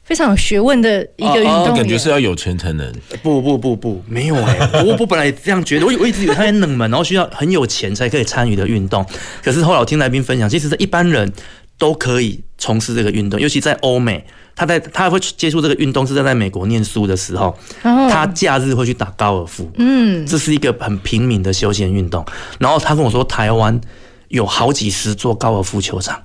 [0.03, 2.93] 非常有学问的一个运动员，感觉是要有钱才能。
[3.21, 9.05] 不不不不，没有哎、欸， 我我本来这样觉得，我我一直以为他很冷门，然后需要很有钱才可以参与的运动。
[9.41, 11.31] 可是后来我听来宾分享，其实是一般人
[11.77, 22.25] 都可以从事这个运动，尤其在欧美，他在他会接触这个运动是在在美国念书的时候，他假日会去打高尔夫，嗯，这是一个很平民的休闲运动。
[22.59, 23.79] 然后他跟我说，台湾
[24.27, 26.21] 有好几十座高尔夫球场。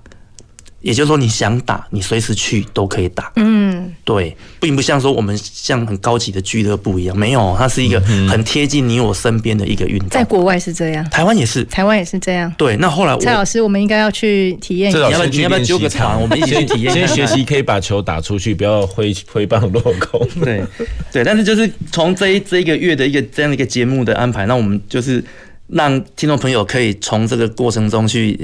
[0.80, 3.32] 也就是说，你想打，你随时去都可以打。
[3.34, 10.08] 嗯，对，并不像说我们像很高级的俱乐部一样，没有，它是一个很贴近你我身边的一个运动。
[10.10, 12.52] 在国外是这样，台湾也是，台湾也是这样。
[12.56, 14.98] 对，那后来蔡老师，我们应该要去体验一下。
[14.98, 16.92] 你要不要你要不要揪个场，我们一起去体验？
[16.94, 20.28] 先学习可以把球打出去，不要挥 挥棒落空。
[20.42, 20.62] 对，
[21.10, 25.24] 对，但是就是从这一这一个月的一个这样的一个节目的安排，那我们就是。
[25.68, 28.38] 让听众朋友可以从这个过程中去，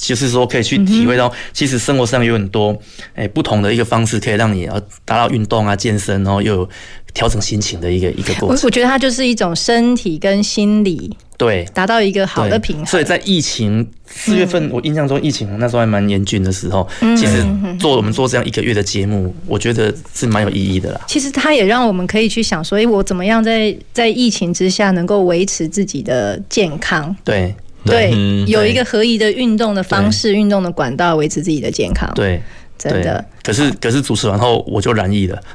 [0.00, 2.76] 就是说可以去体会到，其实生活上有很多
[3.14, 6.68] 诶不同的一个方式，可以让你要达到运动啊、健身，然后又有
[7.12, 8.48] 调整心情的一个一个过程。
[8.48, 11.16] 我我觉得它就是一种身体跟心理。
[11.36, 12.86] 对，达到一个好的平衡。
[12.86, 17.44] 所以在疫情四月份，我印象中疫情那时候还蛮严峻的时候，其实
[17.78, 21.00] 做我们做这样一个月的节目，我觉得是蛮有意义的啦。
[21.08, 27.14] 其实它也让我们可以去想说，哎，我怎么样在在疫情之下能够维持自己的健康？
[27.24, 28.12] 对对，
[28.46, 32.10] 有一个合宜的运动的方式、运动的管道，维持自己的健康。
[32.14, 32.40] 对，
[32.78, 33.22] 真的。
[33.42, 35.42] 可是可是主持完后，我就染疫了。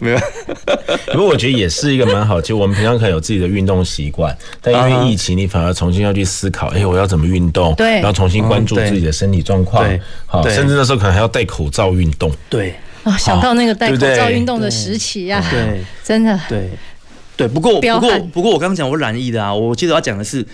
[0.00, 0.18] 没有，
[1.12, 2.40] 不过我觉得也是一个蛮好。
[2.40, 7.74] 其实我们平常可能有自己的运动习惯，但因为疫情，你反而重新要去思考，哎，我要怎么运动？
[7.74, 9.86] 对，然后重新关注自己的身体状况。
[10.26, 12.30] 好，甚至那时候可能还要戴口罩运动。
[12.48, 12.74] 对，
[13.04, 16.70] 啊，想到那个戴口罩运动的时期啊，对，真的，对，
[17.36, 17.48] 对。
[17.48, 20.44] 不过，不过，不过，我刚刚讲我染疫的啊，我记得要讲的是，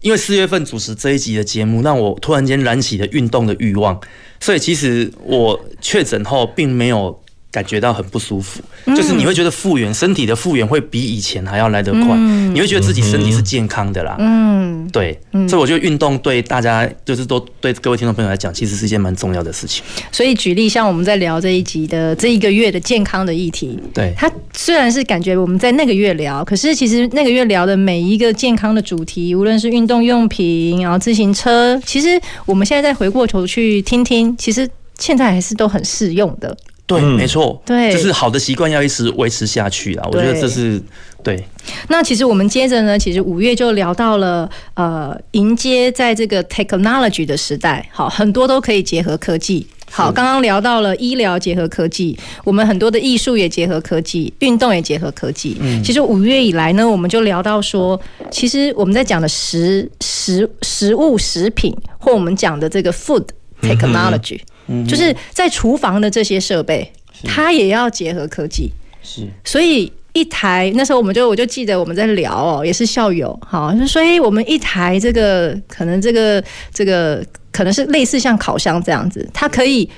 [0.00, 4.00] 因为四月份主持这一集的节目，让我突然间燃起了运动的欲望，
[4.40, 7.20] 所以其实我确诊后并没有。
[7.52, 12.16] 感觉到很不舒服，就是你会觉得复原身体的复原会比以前还要来得快，
[12.52, 14.16] 你会觉得自己身体是健康的啦。
[14.20, 19.82] 嗯，对，所以我觉得运动对大家就是都对各位听众朋友来讲，其实是一件蛮重要的事情。
[20.12, 34.68] 所以举例像我们在聊这一集的这一个月的健康的议题，对，它虽然是感觉我们在那个月聊，可是其实那个月聊的每一个健康的主题，无论是运动用品，然后自行车，其实我们现在再回过头去听听，其实
[35.00, 36.56] 现在还是都很适用的。
[36.98, 40.08] 对，没错，对，就是好的习惯要一直维持下去啊。
[40.10, 40.82] 我觉得这是
[41.22, 41.42] 对。
[41.88, 49.66] 那其实我们接着呢，其实五月就聊到了呃，迎接在这个 technology 的时代，好，很多都可以结合科技。
[49.92, 55.56] 好，刚刚聊到了医疗结合科技，我们很多的艺术也结合科技，运动也结合科技。
[55.60, 58.00] 嗯，其实五月以来呢，我们就聊到说，
[58.30, 63.24] 其实我们在讲的食食食物食品，或我们讲的这个 food
[63.62, 64.38] technology。
[64.86, 66.90] 就是在厨房的这些设备，
[67.24, 68.70] 它也要结合科技。
[69.02, 79.88] 是，所以一台那时候我们就我就记得我们在聊哦，也是校友，好，所以我们一台这个可能这个这个可能是类似像烤箱这样子，它可以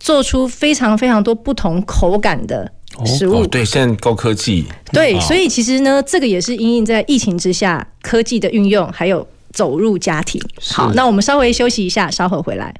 [0.00, 2.70] 做出非常非常多不同口感的
[3.06, 3.42] 食物。
[3.42, 4.64] 哦，对，现在高科技。
[4.92, 10.40] 对，所以其实呢，这个也是因应在疫情之下科技的运用，还有走入家庭。
[10.60, 12.74] 好，那我们稍微休息一下，稍后回来。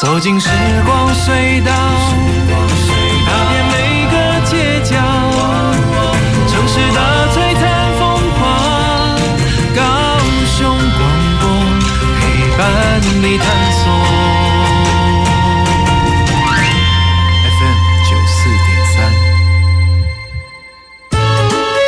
[0.00, 0.48] 走进时
[0.86, 1.70] 光隧道，
[3.26, 3.74] 踏遍每
[4.10, 4.96] 个街角，
[6.48, 6.98] 城市的
[7.34, 7.62] 璀璨
[7.98, 8.02] 风
[8.38, 8.48] 光，
[9.76, 9.82] 高
[10.56, 10.58] 雄
[10.96, 11.04] 广
[11.38, 11.44] 播
[12.16, 12.18] 陪
[12.56, 12.62] 伴
[13.20, 13.82] 你探索。
[17.44, 17.76] FM
[18.08, 18.96] 九四点三。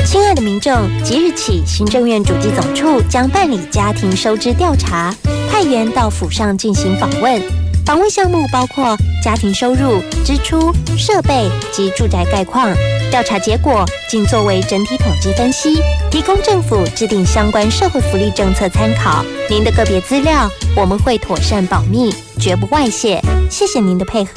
[0.05, 5.15] 亲爱的民众，即日起，行政院主计总处将办理家庭收支调查，
[5.51, 7.41] 派员到府上进行访问。
[7.85, 12.73] 防卫项目包括家庭收入、支出、设备及住宅概况。
[13.11, 19.25] 调查结果仅作为整体统计分析，提供政府制定相关社会福利政策参考。
[19.51, 23.21] 您的个别资料我们会妥善保密，绝不外泄。
[23.51, 24.33] 谢谢您的配合。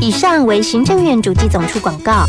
[0.00, 2.24] 以上为行政院主计总处广告。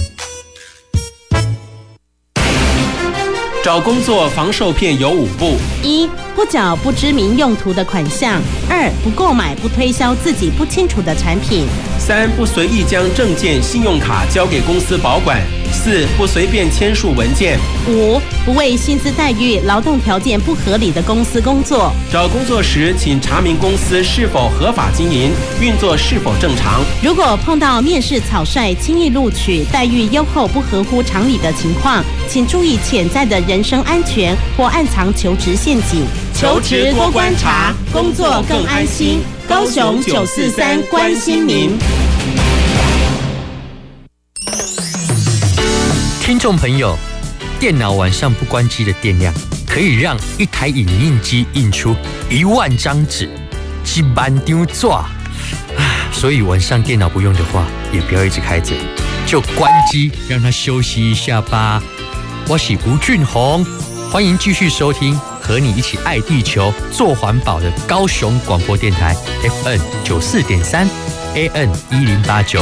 [3.65, 11.65] 找工作防受骗有五步：一、不缴不知名用途的款项；二、不购买不推销自己不清楚的产品；
[11.97, 15.39] 三、不随意将证件、信用卡交给公司保管；
[15.75, 17.57] 四、不随便签署文件；
[17.89, 21.91] 五、不为薪资待遇、劳动条件不合理的公司工作。
[22.09, 26.81] 找工作时，请查明公司是否合法经营，运作是否正常。
[27.03, 33.61] 如果碰到面试草率、轻易录取、待遇优厚不合乎常理的情况，请注意潜在的人。
[33.65, 39.21] 身安全或暗藏求职陷阱，求职多观察，工作更安心。
[39.49, 41.71] 高雄九四三关心您。
[46.45, 46.95] 众朋友，
[47.60, 49.34] 电脑晚上不关机的电量，
[49.67, 51.95] 可以让一台影印机印出
[52.29, 53.27] 一万张纸，
[53.84, 54.88] 几万张纸。
[56.13, 58.75] 所以晚上电脑不用的话，也不要一直开着，
[59.25, 61.81] 就关机，让它休息一下吧。
[62.47, 63.65] 我是吴俊宏，
[64.12, 70.88] 欢迎继续收听，和你一起爱地球、做环保的高雄广播电台 FN 九四点三
[71.34, 72.62] AN 一零八九。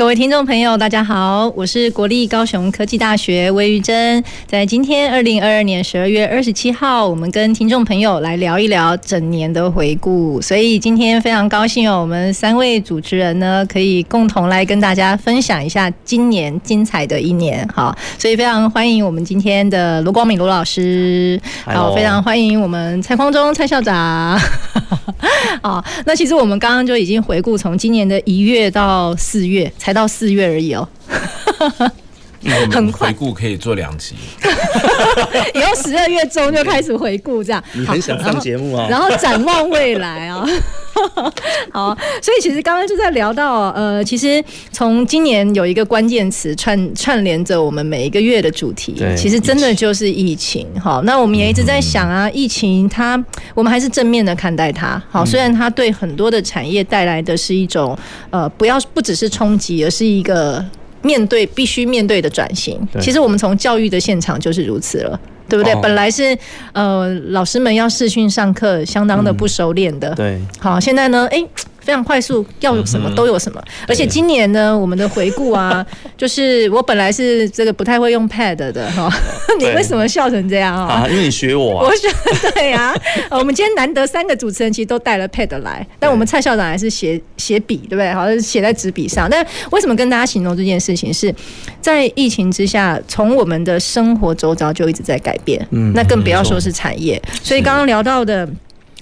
[0.00, 4.24] 各位听众朋友，大家好，我是国立高雄科技大学魏玉珍。
[4.46, 10.40] 在今天二零二二年十二月二十七号，我们跟听众朋友来聊一聊整年的回顾。
[10.40, 17.68] 所以今天非常高兴哦，我们三位主持人呢可以共同来跟大家分享一下今年精彩的一年。
[17.68, 24.40] 好，所以非常欢迎我们今天的罗光敏罗老师，好，非常欢迎我们蔡匡忠蔡校长。
[25.62, 29.89] 好，那其实我们刚刚就已经回顾从今年的一月到四月才。
[29.90, 30.88] 才到四月而已哦，
[32.70, 33.08] 很快。
[33.08, 34.14] 回顾可以做两集，
[35.54, 37.62] 以后十二月中就开始回顾这样。
[37.72, 38.86] 你很想上节目啊？
[38.88, 40.44] 然后展望未来啊。
[41.72, 50.66] 好，所以其实刚刚就在聊到，呃，其实从今年有一个关键词串串联着我们每一个月的主题，其实真的就是疫情。
[50.78, 53.22] 好，那我们也一直在想啊，疫情它，
[53.54, 55.02] 我们还是正面的看待它。
[55.08, 57.96] 好，虽然它对很多的产业带来的是一种，
[58.30, 60.62] 呃，不要不只是冲击，而是一个
[61.02, 62.80] 面对必须面对的转型。
[63.00, 65.20] 其实我们从教育的现场就是如此了。
[65.48, 65.74] 对不对？
[65.82, 66.38] 本来是
[66.72, 70.14] 呃，老师们要视讯上课，相当的不熟练的。
[70.14, 71.44] 对，好，现在呢，哎。
[71.80, 73.62] 非常快速，要有什么都有什么。
[73.88, 75.84] 而且今年呢，我们的回顾啊，
[76.16, 79.10] 就是我本来是这个不太会用 Pad 的哈。
[79.58, 81.06] 你为什么笑成这样啊？
[81.10, 81.86] 因为你学我啊。
[81.90, 82.08] 我学
[82.52, 82.94] 对呀。
[83.30, 88.12] 我们今天难得三个主持人其实都带了 Pad 来，但我们蔡校长还是写写笔，对不对？
[88.12, 89.28] 好像是写在纸笔上。
[89.30, 91.34] 但为什么跟大家形容这件事情，是
[91.80, 95.66] 在疫情之下，从我们的生活周遭就一直在改变。
[95.70, 95.92] 嗯。
[95.94, 97.20] 那更不要说是产业。
[97.42, 98.48] 所以刚刚聊到的。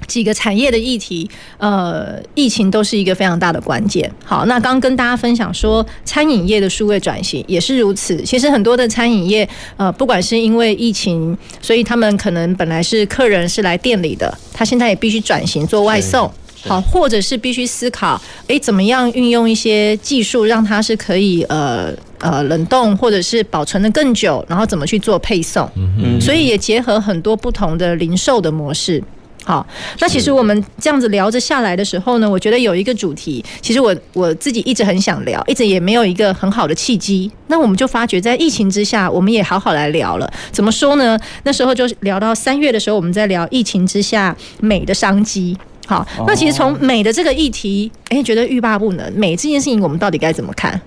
[0.08, 4.10] 几个产业的议题，呃，疫情都是一个非常大的关键。
[4.24, 8.16] 好，那刚刚跟大家分享说，餐饮业的数位转型也是如此。
[8.22, 16.28] 其实很多的餐饮业，呃，不管是因为疫情，所以他们可能本来是客人是来店里的，他现在也必须转型做外送。
[16.64, 25.70] 好，或者是必须思考，诶，怎么样运用一些技术，让它是可以呃呃冷冻，或者是保存的更久，然后怎么去做配送。
[25.76, 29.02] 嗯，所以也结合很多不同的零售的模式。
[29.48, 29.66] 好，
[29.98, 37.32] 那其实我们这样子聊着下来的时候呢，我觉得有一个主题，其实我我自己一直很想聊，一直也没有一个很好的契机。
[37.46, 40.30] 那我们就发觉，在疫情之下，我们也好好来聊了。
[40.52, 41.18] 怎么说呢？
[41.44, 45.56] 那时候就聊到三月的时候，我们在聊疫情之下美的商机。
[45.86, 49.10] 好，那其实从美的这个议题，诶，觉得欲罢不能。
[49.14, 50.78] 美这件事情，我们到底该怎么看？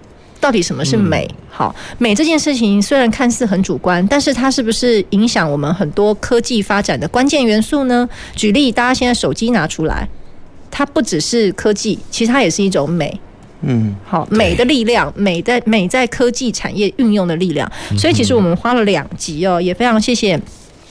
[0.42, 1.26] 到底什么是美？
[1.50, 8.10] 好，美这件事情虽然看似很主观，但是它是不是影响我们很多科技发展的关键元素呢？
[8.36, 10.10] 举例，大家现在手机拿出来，
[10.72, 13.22] 它不只是科技，其实它也是一种美。
[13.62, 17.72] 嗯，好，美的力量，美在美在科技产业运用的力量。
[17.96, 20.42] 所以，其实我们花了两集哦，也非常谢谢。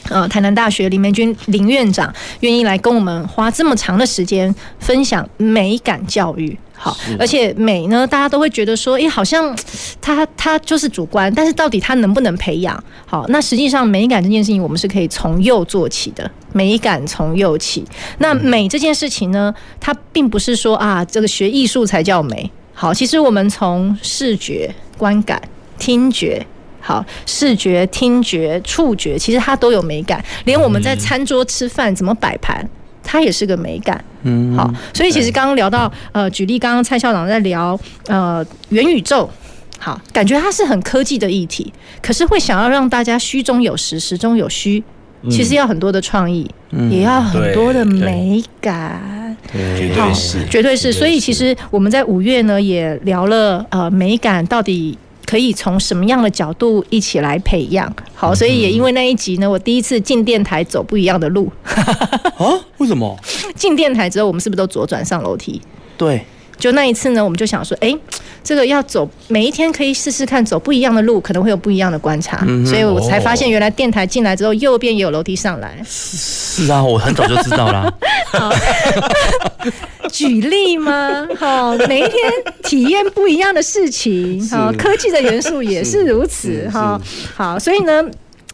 [0.08, 6.58] 呃，台南大学林梅君林院长愿意来跟我们花这么长的时间分享美感教育。
[6.82, 9.54] 好，而且美呢，大家都会觉得说，诶，好像
[10.00, 12.82] 它它就是主观，但是到底它能不能培养？
[13.04, 17.84] 好，那实际上美感这件事情，我们是可以从幼做起的，美感从幼起。
[18.16, 22.50] 那美这件事情呢，它并不是说啊，这个学艺术才叫美。
[22.72, 25.42] 好，其实我们从视觉、观感、
[25.78, 26.46] 听觉。
[26.80, 30.24] 好，视觉、听觉、触觉，其实它都有美感。
[30.44, 32.66] 连我们在餐桌吃饭怎么摆盘，
[33.02, 34.02] 它也是个美感。
[34.22, 39.28] 嗯，好，所以其实刚刚聊到，呃，举例刚刚蔡校长在聊，呃，元宇宙，
[39.78, 41.72] 好，感觉它是很科技的议题，
[42.02, 44.82] 可是会想要让大家虚中有实，实中有虚，
[45.30, 49.36] 其实要很多的创意，嗯、也要很多的美感。
[49.52, 50.92] 绝对是，绝对是。
[50.92, 54.98] 所以其实我们在五月呢，也聊了，呃，美感到底。
[55.30, 57.88] 可以从什么样的角度一起来培养？
[58.16, 61.48] 好，所以也因为那一集呢，我第一次进电台走不一样的路。
[61.64, 62.58] 啊？
[62.78, 63.16] 为什么？
[63.54, 65.62] 进电台之后，我们是不是都左转上楼梯？
[65.96, 66.20] 对。
[66.60, 67.98] 就那一次呢，我们就想说，哎、欸，
[68.44, 72.44] 这个要走，每一天可以试试看走不一样的路，可能会有不一样的观察。
[72.46, 75.76] 嗯、所以我才发现，原来电台进来之后，右边也有楼梯上来。
[75.84, 77.92] 是啊，我很早就知道啦。
[78.30, 78.52] 好，
[80.12, 81.26] 举例吗？
[81.38, 82.12] 哈，每一天
[82.62, 84.46] 体验不一样的事情。
[84.50, 86.68] 好，科技的元素也是如此。
[86.72, 87.00] 哈，
[87.34, 88.04] 好，所以呢。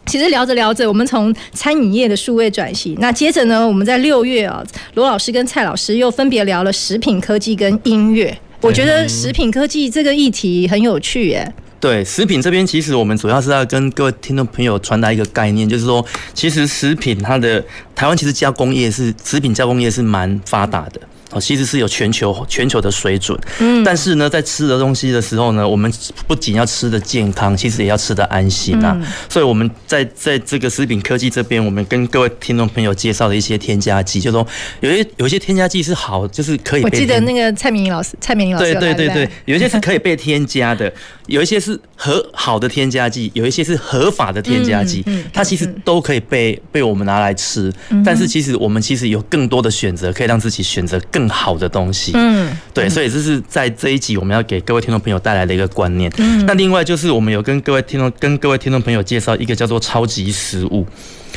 [0.07, 8.35] 其实聊着聊着，我们从餐饮业的数位转型，那接着呢，我们在六月啊，罗老师跟蔡老师又分别聊了食品科技跟音乐。
[8.61, 11.53] 我觉得食品科技这个议题很有趣耶。
[11.79, 16.03] 对，食品这边其实我们主要是要跟各位听众朋友传达一个概念，就是说，
[16.33, 21.01] 其实食品它的台湾其实加工业是食品加工业是蛮发达的。
[21.31, 25.91] 哦，其实是有全球全球的水准，嗯，但是呢，在吃的东西的时候呢，我们
[26.25, 28.97] 不仅要吃的健康，其实也要吃的安心啊。
[29.27, 34.47] 所以我们在在这个食品科技这边，我们跟各位听众朋友介绍的一些添加剂，就是说
[34.79, 36.83] 有些有一些添加剂是好，就是可以。
[36.83, 40.91] 我记得那个蔡明老师，蔡明老师对对对对，有一些是可以被 添加的，
[41.27, 45.03] 有一些是合好的添加剂，有一些是合法的添加剂，
[45.33, 47.71] 它其实都可以被被我们拿来吃。
[48.05, 56.11] 但是其实我们其实有更多的选择，可以让自己选择更好的东西，嗯，对，所以这是在这一集我们要给各位听众朋友带来的一个观念。
[56.17, 60.85] 嗯，那另外就是我们有跟各位听众跟各位听众朋友介绍一个叫做超级食物。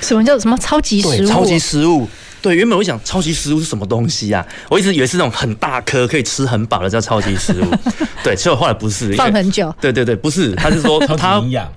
[0.01, 1.29] 什么叫什么超级食物？
[1.29, 2.09] 超级食物。
[2.43, 4.45] 对，原本我想超级食物是什么东西啊？
[4.71, 7.67] 我一直以为是那种很大颗可以吃很饱的叫超级食物。
[8.25, 9.75] 对，结果后来不是，放很久。
[9.81, 11.71] 对对对，不是，他是说 它营养。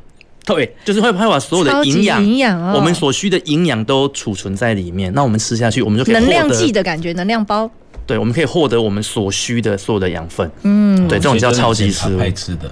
[0.45, 5.14] 对，就是会会把所有的营养，营养哦，我们所需的营养都储存在里面。
[5.14, 7.70] 那我们吃下去，我们就可以能量剂的感觉，能量包。
[8.06, 10.49] 对，我们可以获得我们所需的所有的养分。
[10.64, 12.20] 嗯，对，这种叫超级食物。
[12.20, 12.70] 爱吃的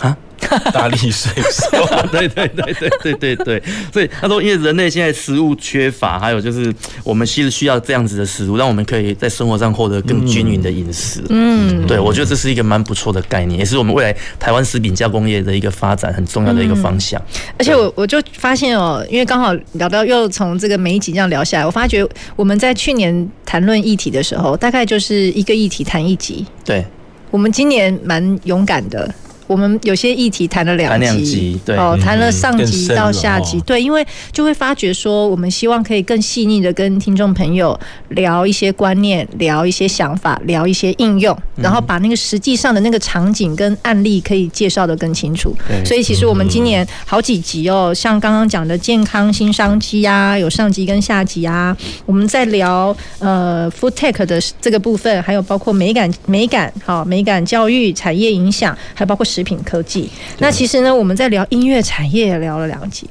[0.00, 0.16] 啊。
[0.72, 6.72] 大力水手， 对对对对对对对，所以他说，因为人类现在食物缺乏，还有就是
[7.04, 11.22] 我们其实需要这样子的食物，让我们可以在生活上获得更均匀的饮食。
[11.28, 17.20] 嗯，对，我觉得这是一个蛮不错的概念，也是我们未来台湾食品加工业的一个发展很重要的一个方向。
[17.58, 26.44] 而且我我就发现哦，因为刚好聊到又从这个每一集这样聊下来，我发觉我们在去年谈论议题的时候，大概就是一个议题谈一集。
[26.64, 26.84] 对，
[27.30, 29.12] 我们今年蛮勇敢的。
[29.52, 37.78] 我们有些议题谈了两集，对，哦，谈了上集到下集，对，因为就会发觉说，我们希望可以更细腻的跟听众朋友
[38.08, 45.54] 聊一些观念，聊一些想法，聊一些应用，然后把那个实际上的那个场景跟案例可以介绍的更清楚。
[45.84, 51.76] 所以其实我们今年好几集哦，像刚刚讲的健康新商机啊，有上集跟下集啊，
[52.06, 59.41] 我们在聊呃 Food Tech 的这个部分，还有包括美感、美感好、美感教育产业影响，还包括实。
[59.42, 63.08] 食品科技，那其实呢，我们在聊音乐产业也聊了两集，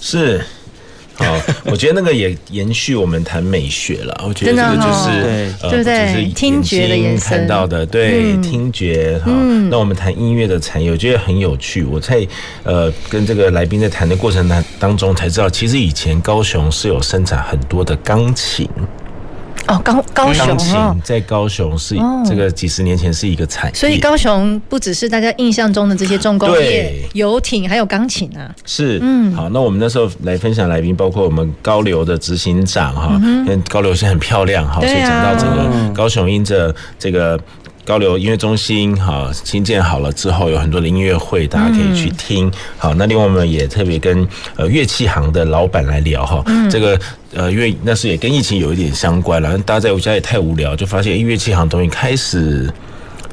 [0.00, 0.44] 是，
[1.14, 1.24] 好，
[1.66, 5.78] 我觉得那个也延续我们谈美学了，我觉得这个就是，对。
[5.78, 6.32] 不对？
[6.34, 7.28] 听觉的延伸。
[7.28, 9.30] 看到的，对，听觉，好，
[9.70, 11.84] 那我们谈音乐的产业，我觉得很有趣。
[11.84, 12.26] 我在
[12.64, 18.68] 呃跟这个来宾在谈的过程当当中才知道，其实以前高雄是有生产很多的钢琴。
[19.68, 21.94] 哦，高高雄钢琴在高雄是
[22.26, 28.54] 这个几十年前是一个产业，所以高雄不只是大家印象中的这些重工业、游艇，还有钢琴啊。
[28.64, 37.38] 是，嗯，好，那我们那时候来分享来宾，包括我们高流的执行长哈，嗯高流是很漂亮哈，所以讲到整个高雄因着这个。
[37.88, 42.52] 高流音乐中心哈，新建好了之后，有很多的音乐会，大家可以去听。
[42.76, 47.00] 好，那另外我们也特别跟呃乐器行的老板来聊哈，这个
[47.32, 49.56] 呃，因为那是也跟疫情有一点相关了。
[49.60, 52.70] 大家在我家也太无聊，就发现乐器行东西开始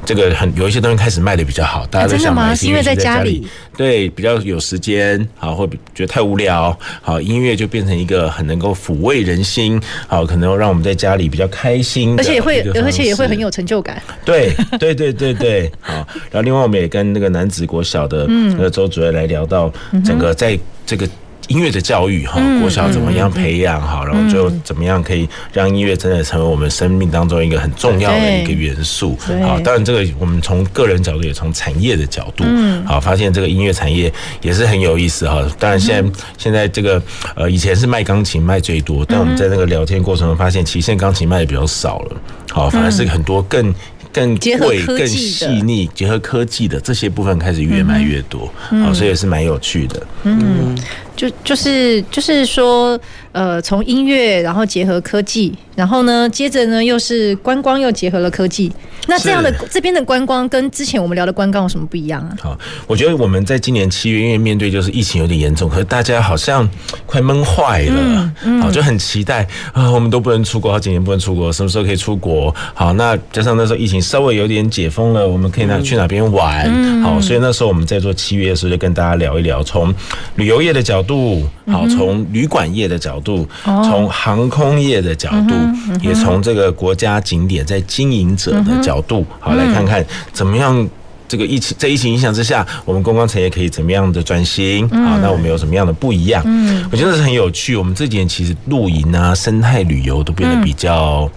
[0.06, 3.44] 这个很有一些东西开始卖的比较好，大家都想买，是因为在家里，
[3.76, 14.00] 对，比较有时间，好，或觉得太无聊，好，音乐就变成一个很能够抚慰人心，好，可能让我们在家里比较开心，而且也会，而且也会很有成就感。
[14.24, 15.94] 对，对，对，对，对，好。
[16.30, 19.72] 然后另外我们也跟那个男子国小的那个周主任来聊到
[20.04, 21.08] 整个在这个。
[21.48, 29.16] 音乐的教育哈，国小怎么样培养好，然后就怎么样可以让音乐真的成为我们生命当中一个很重要的一个元素。
[29.42, 32.44] 好，当然这个我们从个人角度也从产业的角度，
[32.84, 35.46] 好发现这个音乐产业也是很有意思哈。
[35.58, 37.00] 当然现在现在这个
[37.34, 42.16] 呃以前是卖钢琴卖最多，但我们在那个聊天过程中发现，其实现在钢琴卖的比较少了。
[42.50, 43.72] 好，反而是很多更
[44.12, 48.52] 更贵、更细腻、结合科技的这些部分开始越卖越多。
[48.82, 50.06] 好，所以也是蛮有趣的。
[50.24, 50.76] 嗯。
[51.16, 52.98] 就就是就是说，
[53.32, 58.70] 呃，从音乐，然后结合科技，然后呢，接着呢，又是观光，又结合了科技。
[59.08, 62.36] 那这样的这边的观光跟之前我们聊的观光有什么不一样啊？
[62.42, 62.58] 好，
[62.88, 66.68] 我觉得我们在今年七月，因为面对就是疫情有点严重，可是大家好像
[67.06, 72.54] 快闷坏了，嗯嗯、好就很期待啊，我们都不能出国，好几年不能出国，什么时候可以出国？
[72.74, 76.64] 好，那加上那时候疫情稍微有点解封了，我们可以哪去哪边玩？
[76.66, 79.94] 嗯、好，所以那时候我们在做七月的时候，就跟大家聊一聊，从
[80.34, 81.05] 旅游业的角度。
[81.06, 85.54] 度好，从旅馆业的角度，从航空业的角度，
[86.02, 90.86] 也从这个国家景点在经营者的角度，好来看看怎么样
[91.28, 94.84] 这个疫情在疫情影响之下，我们观光产业可以怎么样的转型？
[94.90, 96.42] 啊，那我们有什么样的不一样？
[96.46, 97.74] 嗯，我觉得是很有趣。
[97.76, 101.28] 我们这几年其实露营啊、生态旅游都变得比较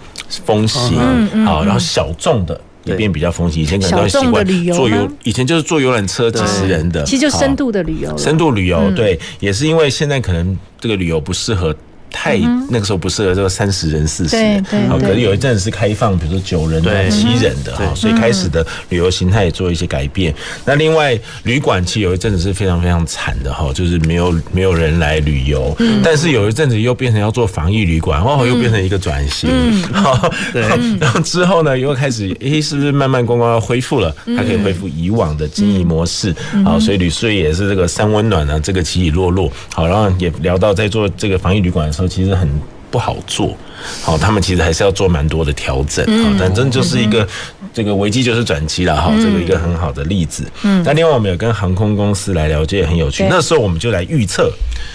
[0.44, 0.96] 风行，
[1.44, 2.60] 好，然后小众的。
[2.84, 11.74] 也变比较风行，以前可能都习惯坐游，以前就是坐游览车几十人的，其实就深度的旅游，深度旅游，对，也是因为现在可能这个旅游不适合。
[12.10, 12.36] 太
[12.68, 14.36] 那个时候不适合这个三十人四十。
[14.36, 20.34] 人，好，可是有一阵子是开放，比如说九人的、七人的哈，所以开始的旅游形态也做一些改变。
[20.64, 29.48] 那另外旅馆其实有一阵子是非常非常惨的哈，就是没有没有人来旅游，但是有一阵子又变成要做防疫旅馆，哦，又变成一个转型，
[29.92, 30.62] 好，对，
[30.98, 34.14] 然后之后呢又开始，诶，是不是慢慢观光要恢复了？
[34.36, 36.34] 它可以恢复以往的经营模式，
[36.64, 41.99] 好，所以旅宿也是这个三温暖啊，这个起起落落，好，然后也聊到在做这个防疫旅馆的时候。
[42.06, 42.48] 其实很
[42.90, 43.56] 不好做，
[44.02, 47.26] 好，他们其实还是要做蛮多的调整，好，反正就是一个
[47.72, 50.44] 这个危机就是转机了，哈，这个一个很好的例子。
[50.62, 53.26] 嗯，那另外我们有跟航空公司来了解，也很有趣。
[53.28, 54.52] 那时候我们就来预测。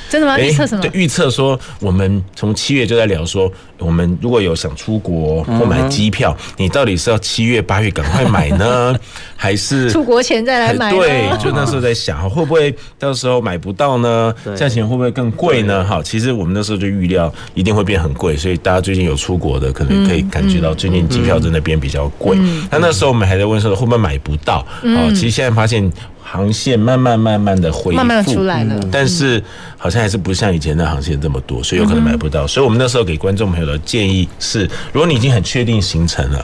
[0.07, 0.39] 真的吗？
[0.39, 0.81] 预测什么？
[0.81, 8.95] 对，预测说我们从七月就在聊说，我们如果有想出国或买机票，你到底是要七月八月赶快买呢，
[9.35, 10.91] 还是出国前再来买？
[10.91, 14.33] 对，就那时候在想， 会不会到时候买不到呢？
[14.55, 15.83] 价钱会不会更贵呢？
[15.83, 22.37] 哈，其实我们那时候就预料一定会变很贵，所以大家最近有出国的，可能可以感觉到最近机票真的变比较贵。
[22.71, 24.65] 那那时候我们还在问说会不会买不到？
[24.83, 25.91] 哦，其实现在发现。
[26.27, 29.41] 航线慢慢慢慢的恢复，慢慢出来了，但是
[29.77, 32.47] 好像还是不像以前的航线这么多，所以有可能买不到。
[32.47, 36.43] 所以我们那时候给观众朋友的建议是：如果你已经很确定行程了，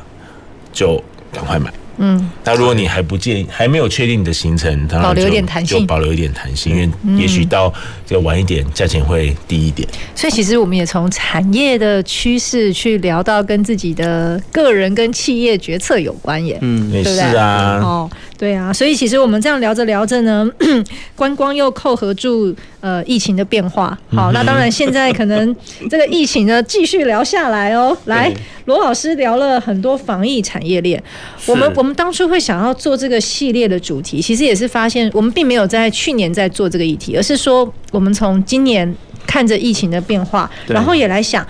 [0.72, 1.03] 就
[1.34, 1.74] 赶快买。
[1.97, 7.71] 嗯，那如果你还不建议，还没有确定你的行程，当然保留一点弹性，就保留一点弹性，因为也许到
[8.05, 9.87] 这个晚一点，价钱会低一点。
[10.15, 16.57] 所以其实我们也从产业的趋势去聊到跟自己的个人跟企业决策有关耶。
[16.61, 17.13] 嗯，对不对？
[17.13, 17.79] 是啊。
[17.83, 18.09] 哦。
[18.41, 20.49] 对啊，所以其实我们这样聊着聊着呢，
[21.15, 23.95] 观光又扣合住呃疫情的变化。
[24.09, 25.55] 好，那当然现在可能
[25.87, 27.95] 这个疫情呢继续聊下来哦。
[28.05, 28.33] 来，
[28.65, 31.01] 罗老师聊了很多防疫产业链。
[31.45, 38.91] 我们我们当初会想要做这个系列的主题，其实也是发现我们并没有在去年在做这个议题，而是说我们从今年
[39.27, 41.45] 看着疫情的变化，然后也来想，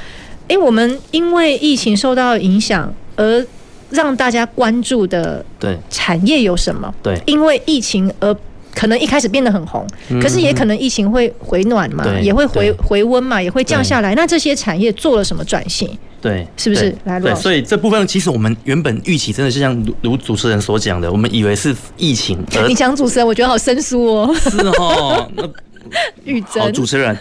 [0.49, 3.47] 哎，我们因为疫情受到影响而。
[3.91, 5.43] 让大家关注的
[5.89, 6.93] 产业有什么？
[7.03, 8.35] 对，因为疫情而
[8.73, 9.85] 可能一开始变得很红，
[10.21, 14.15] 可是也可能疫情会回暖嘛，也会回回温嘛，也会降下来。
[14.15, 15.89] 那这些产业做了什么转型？
[16.21, 16.95] 对，是不是？
[17.03, 22.39] 来，对，所以这部分其实我们原本预期真的是像如主持人所讲的，我们以为是疫情。
[22.67, 24.33] 你讲主持人，我觉得好生疏哦。
[24.35, 25.29] 是哦，
[26.23, 27.13] 玉珍，好主持人，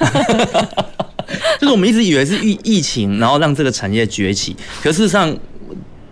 [1.58, 5.36] 就是我们一直以为是疫疫情，然后让这个产业崛起，可事实上。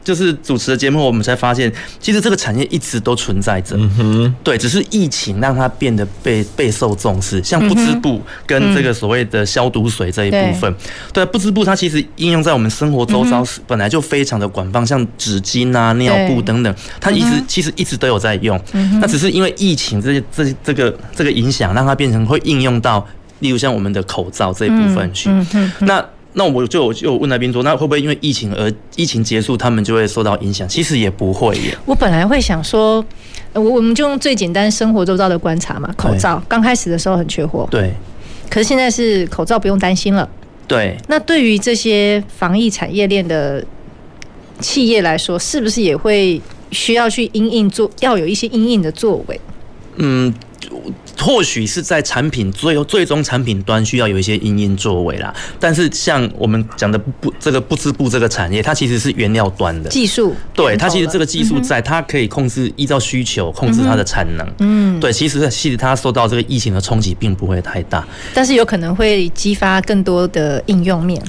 [0.09, 3.77] 就是主持的节目，我们才发现，其实这个产业一直都存在着。
[3.77, 7.45] 嗯哼，对，只是疫情让它变得被备受重视。
[7.45, 10.75] 像不织布跟这个所谓的消毒水这一部分，
[11.13, 18.59] 对，不织布它其实应用在我们生活周遭本来就非常的广泛，像纸巾啊、尿布等等，它一直其实一直都有在用。
[19.03, 23.07] 那只是因为疫情这些这这个这个影响，让它变成会应用到，
[23.41, 25.29] 例如像我们的口罩这一部分去。
[25.81, 26.03] 那
[26.35, 30.69] 那我就我就问来宾说，那会不会因为疫情而疫情结束，他们就会受到影响？
[30.69, 31.77] 其实也不会耶。
[31.87, 33.05] 我本来会想说，
[33.55, 37.93] 我我们就用最简单生活周遭的观察嘛，口罩刚开始的时候很缺货，对。
[38.51, 40.29] 可是现在是口罩不用担心了，
[40.67, 40.97] 对。
[41.09, 43.65] 那对于这些防疫产业链的
[44.61, 49.41] 企业来说，是不是也会需要去因应做，要有一些因应的作为？
[49.97, 50.33] 嗯。
[51.19, 59.91] 或许是在产品最最终产品端需要有一些因应作为啦，但是像我们讲的不这个不织布这个产业，它其实是原料端的。
[59.91, 71.23] 技术，对它其实这个技术在，它可以控制依照需求控制它的产能，嗯，对，其实其实它受到这个疫情的冲击并不会太大，但是有可能会激发更多的应用面，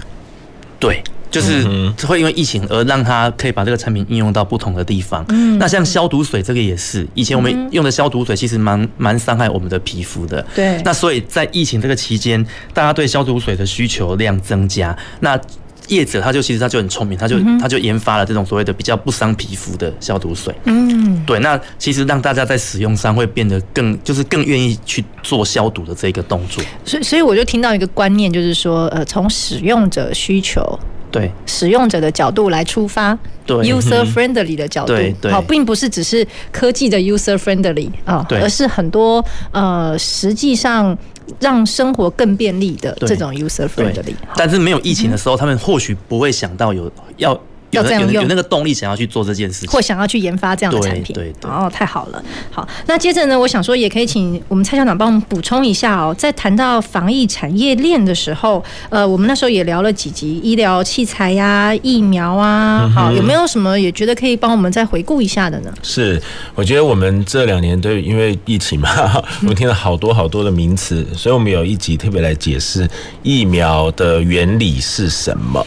[0.79, 1.03] 对。
[1.31, 1.63] 就是
[2.07, 5.23] 会因为疫情而让它可以把这个产品应用到不同的地方。
[5.29, 10.45] 嗯，那像消毒水这个也是，以前我们用的消毒水其实蛮蛮伤害我们的皮肤的。
[10.55, 10.81] 对。
[10.83, 15.39] 那所以在疫情这个期间，大家对消毒水的需求量增加，那
[15.87, 20.53] 业者他就其实他就很聪明，他就他就研发了这种所谓的比较不伤皮肤的消毒水。
[20.65, 21.39] 嗯，对。
[21.39, 26.63] 那其实让大家在使用上会变得更就是更愿意去做消毒的这个动作。
[26.85, 30.79] 所以所以我就听到一个观念，就是说呃，从使用者需求。
[31.11, 31.31] 对。
[31.45, 33.57] 使用者的角度来出发，对。
[33.65, 34.93] user friendly 的角度，
[35.29, 40.97] 好，并不是只是科技的 user friendly 啊，而是很多呃，实际上
[41.39, 44.13] 让生活更便利的这种 user friendly。
[44.35, 47.39] 但是没有疫情的时候，他们或许不会想到有要。
[47.71, 51.49] 要这样用，有那个动力想要去做这件事情，或想要去研发这样的产品，对对。
[51.49, 52.23] 哦，太好了。
[52.51, 56.15] 好，那接着呢，我想说，也可以请我们蔡校长帮我们补充一下哦。
[56.17, 65.71] 在谈到防疫产业链的时候，呃，我们那时候也聊了几集医疗器材呀、疫苗啊，好，有没有什么也觉得可以帮我们再回顾一下的呢？
[65.83, 66.21] 是，
[66.55, 68.89] 我觉得我们这两年都因为疫情嘛，
[69.41, 72.89] 我们听了好多好多的名词，所以我们有一集特别来解释
[73.23, 75.65] 疫苗的原理是什么。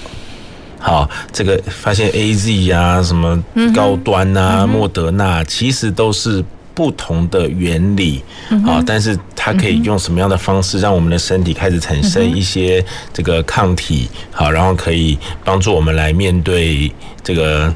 [0.82, 8.22] 好，这个发现 A Z 啊，什么高端啊，莫德纳，其实都是不同的原理。
[8.66, 14.08] 好，但是它可以用什么样的方式让我们的身体开始产生一些这个抗体？
[14.32, 17.72] 好，然后可以帮助我们来面对这个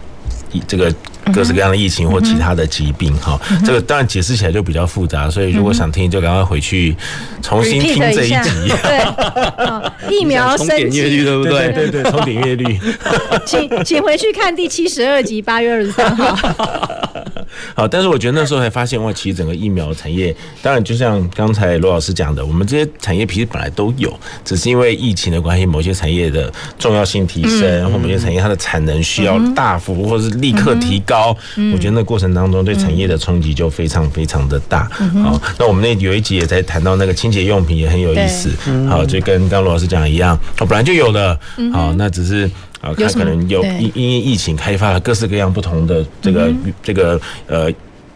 [0.67, 0.93] 这个。
[1.35, 6.95] 各式各样的疫情或其他的疾病，哈，这个当然解释起来就比较复杂，所以如果想听，就赶快回去
[7.43, 8.73] 重新听这一集。
[8.85, 9.05] 对，
[10.09, 11.73] 疫苗升级，对不对？
[11.73, 12.79] 对对对，从点阅率。
[13.45, 16.39] 请请回去看第七十二集，八月二十三号。
[17.75, 24.13] 好，但是我觉得那时候才发现，哇，其实整个疫苗产业，当然就像刚才罗老师讲的，我们这些产业其实本来都有，
[24.45, 31.37] 只是因为疫情的关系，某些产业的重要性提升，或某些产业它的产能需要大幅或是立刻提高，
[31.73, 34.85] 我觉得那过程当中对产业的冲击就非常非常的大。
[35.23, 38.51] 好，那我们那有一集也在谈到那个清洁用品，也很有意思。
[38.89, 41.39] 好，就跟刚刚罗老师讲的一样，我本来就有的。
[41.73, 42.51] 好，那只是。
[42.87, 47.72] 啊，它可能有因因为疫情开发了各式各样不同的这个这个呃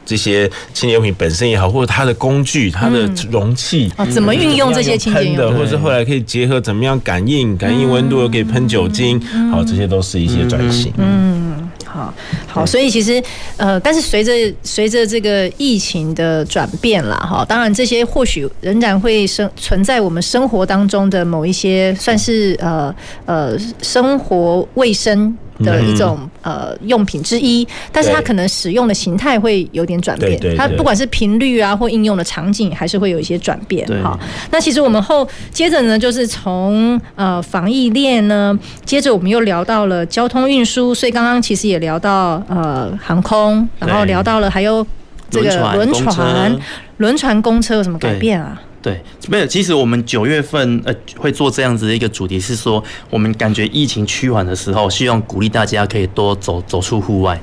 [0.07, 10.93] 这些清洁用品本身也好，或者它的工具、它的容器啊，怎么运用这些清洁用品，或者是后来可以结合怎么样感应感应温度，又可以喷酒精，好，这些都是一些转型。
[10.97, 11.60] 嗯。
[11.93, 12.15] 好
[12.47, 13.23] 好，所以其实
[13.57, 14.33] 呃，但是随着
[14.63, 22.95] 随着这个疫情的转变啦，哈，当然这些或许仍然会生存在我们生活当中的某一些算是呃
[23.27, 25.37] 呃生活卫生。
[25.65, 33.87] 的一种呃用品之一，但是它可能使用的形态会有点转变，它不管是频率啊或应用的场景，还是会有一些转变。
[34.03, 34.19] 哈，
[34.51, 44.87] 那其实我们后接着呢，就是从呃防疫链呢，接着我们又聊到了交通运输，所以刚刚其实也聊到呃航空，然后聊到了还有
[45.31, 46.59] 这个轮船、
[46.99, 48.61] 轮船、公车有什么改变啊？
[48.83, 49.47] 对，没有。
[49.47, 57.39] 其实我们九月份呃会做这样子的一个主题，是说我们感觉疫情趋缓的时候，希望鼓励大家可以多走走出户外，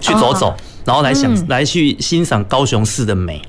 [0.00, 0.52] 去走走，
[0.84, 3.40] 然后来想、嗯、来去欣赏高雄市的美。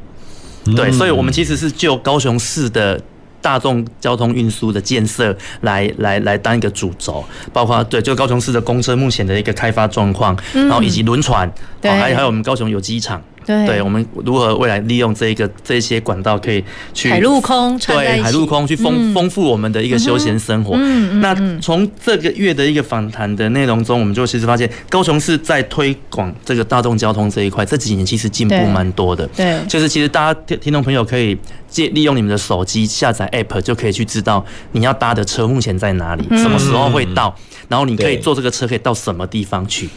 [0.76, 3.02] 对，所以我们其实是就高雄市的
[3.42, 13.22] 大众交通运输的建设来来来当一个主轴，包括对，就高雄市的公车目前的一个开发状况，然后以及轮船，对，还有还有我们高雄有机场。
[13.46, 16.64] 对，对，我们如何未来利用这一个这些管道，可以
[16.94, 20.76] 去海陆空对海陆空去丰丰富我们的一个休闲生活。
[20.78, 29.28] 嗯，那从这个月的一个访谈的内容中，我们就其实发现高雄市在推广这个大众交通这一块，这几年其实进步蛮多的。
[29.36, 31.38] 对，就是其实大家听听众朋友可以
[31.68, 37.36] 借利用你们的手机下载 App，就可以去知道你要搭的车目前在哪里，什么时候会到，
[37.68, 39.90] 然后你可以坐这个车可以到什么地方去，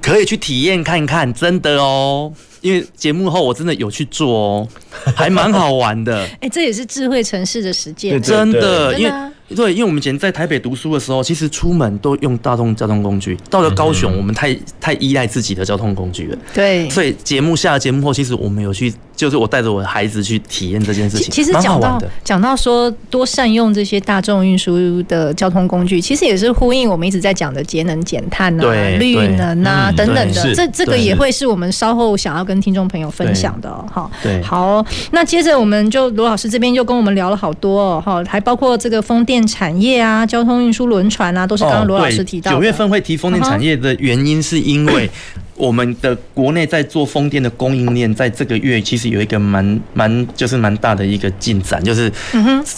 [0.00, 2.32] 可以去体验看看，真的哦。
[2.64, 4.68] 因为节目后我真的有去做哦，
[5.14, 6.26] 还蛮好玩的。
[6.40, 8.98] 哎，这也是智慧城市的实践，真的。
[8.98, 9.12] 因为
[9.54, 13.36] 对，因为我们以前在台北读书的时候，其实出门都用大众交通工具。
[13.50, 16.38] 到了高雄，我们太太依赖自己的交通工具了。
[16.54, 21.30] 对，所以节目下了节目后，其实我们有去，就是我带着我的孩子去体验这件事情。
[21.30, 28.64] 其实讲到讲到说多善用这些大众运输的交通工具，其实也是呼应我们一直在讲的节能减碳啊、
[28.98, 30.54] 绿能啊等等的。
[30.54, 34.10] 这这个也会是我们稍后想要跟听众朋友分享的哈。
[34.22, 42.56] 对，好，那接着我们就罗老师这边就跟我们聊了好多哦，哈，还包括这个风电产业啊、交通运输轮船啊，都是刚刚罗老师提到的。
[42.56, 45.08] 九月份会提风电产业的原因，是因为
[45.56, 52.10] 我们的国内在做风电的供应链，在这个月其实有一个蛮蛮就是蛮大的一个进展，就是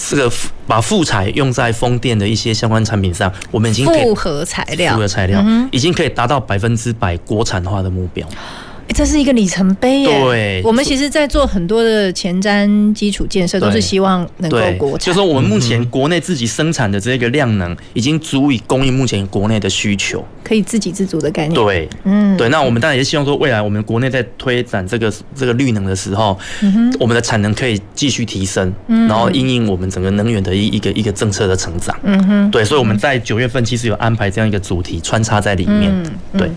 [0.09, 0.31] 这个
[0.67, 8.29] 把副材用在风电的一些相关产品上，我们已经复合材料，复合材料已经可以达到百分之百国产化的目标。
[8.95, 10.21] 这是一个里程碑耶！
[10.21, 15.07] 对，我们其实，在做很多的前瞻基础建设，都是希望能够国产。
[15.07, 21.55] 就是说，我们目前国内自己生产的这个量能，已经足以供应目前国内的需求，可以自给自足的概念。
[21.55, 22.49] 对，嗯，对。
[22.49, 26.39] 那我们当然也希望说，未来我们国内在推展这个这个绿能的时候，
[26.99, 31.95] 我们的产能可以继续提升，然后因应我们整个能源的一一个一个政策的成长。
[32.05, 32.65] 嗯哼，对。
[32.65, 35.93] 所以我们在九月份其实有安排这样一个主题穿插在里面。
[36.39, 36.51] 对，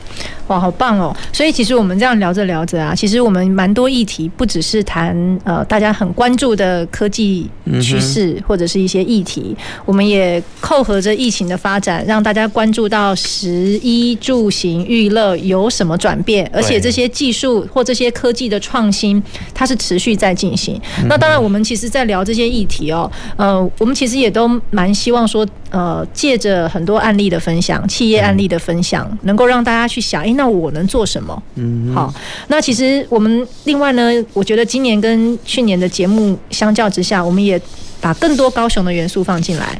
[0.47, 1.15] 哇，好棒哦！
[1.33, 2.29] 所以其实我们这样聊。
[2.29, 7.49] 聊着聊着啊，其实我们蛮多议题，不只是谈呃大家很关注的科技
[7.81, 13.49] 趋势或者是一些议题，我们也扣合着疫情的发展，让大家关注到食
[13.81, 19.19] 衣住行娱乐有什么转变，而且这些技术或这些科技的创新，
[19.51, 20.79] 它是持续在进行。
[21.07, 31.43] 那当然，我们其实在聊这些议题哦，呃，我们其实也都蛮希望说，呃，借着很多案例的分享，企业案例的分享，能够让大家去想，哎，那我能做什么？
[31.55, 32.13] 嗯，好。
[32.47, 37.61] 那其实我们另外呢，我觉得今年跟去年的节目相较之下，我们也
[38.01, 39.79] 把更多高雄的元素放进来。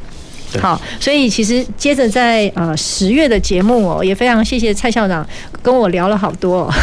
[0.60, 5.28] 好，所以其实接着在呃十月的节目哦，也非常谢谢蔡校长
[5.62, 6.74] 跟我聊了好多哦。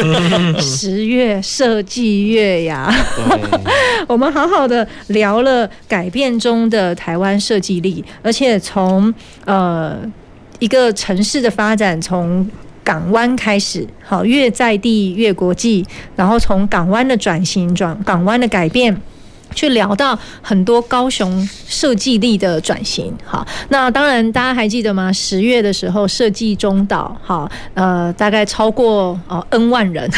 [0.60, 2.92] 十月设计月呀，
[4.06, 9.12] 我们好好的聊了改变中的台湾设计力，而且从
[9.44, 9.96] 呃
[10.58, 12.46] 一个城市的发展从。
[12.86, 18.96] 港湾开始，好，越在地越国际，然后从港湾的转型转港湾的改变。
[19.56, 25.10] 去聊到很多高雄设计力的转型，好，那当然大家还记得吗？
[25.10, 30.08] 十月的时候设计中岛，好，呃，大概超过哦 N 万人，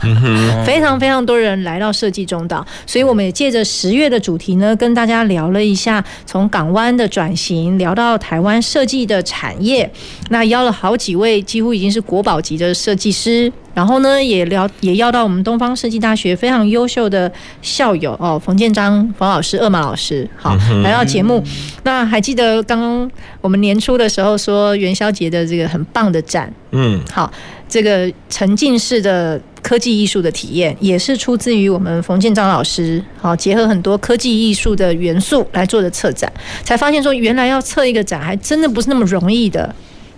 [0.64, 9.88] 非常非常多人来到设计中岛，所以我们也借着十月的主题呢，跟大家聊了一下从港湾的转型，聊到台湾设计的产业，
[10.30, 13.52] 那邀了好几位几乎已经是国宝级的设计师。
[13.74, 17.30] 然后呢，也聊也要到我们东方设计大学非常优秀的
[17.62, 21.42] 校友哦，冯建章冯老师、二马老师，好来到节目。
[21.82, 23.10] 那还记得刚刚
[23.40, 27.28] 我们年初的时候说元宵节的这个很棒的展，嗯，好，
[27.68, 39.74] 这个沉浸式的科技艺术的体验，也是出自于我们冯建章老师，好结合很多科技艺术的元素来做的策展，才发现说原来要策一个展还真的不是那么容易的。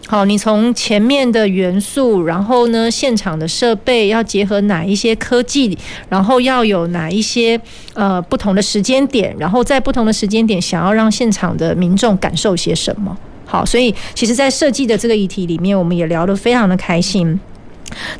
[0.07, 5.79] 好，你从前面的元素，然后呢，现场的设备要结合哪一些科技，
[6.09, 7.61] 然后要有哪一些
[7.95, 13.17] 呃不同的时间点，然后在不同的时间点，想要让现场的民众感受些什么？
[13.47, 17.39] 好，所以其实，在设计的这个议题里面，我们也聊得非常的开心。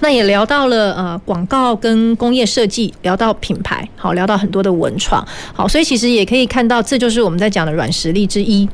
[0.01, 8.69] 那也聊到了呃广告跟工业设计，聊到品牌，好，聊到很多的文创，好，所以其实也可以看到，这就是我们在讲的软实力之一。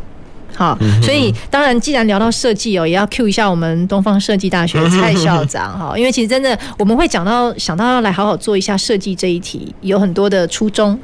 [0.57, 10.99] 好，所以当然，既然聊到设计哦，也要 cue 一下我们东方设计大学蔡校长哈， 因为其实真的我们会讲到想到要来好好做一下设计这一题，有很多的初衷。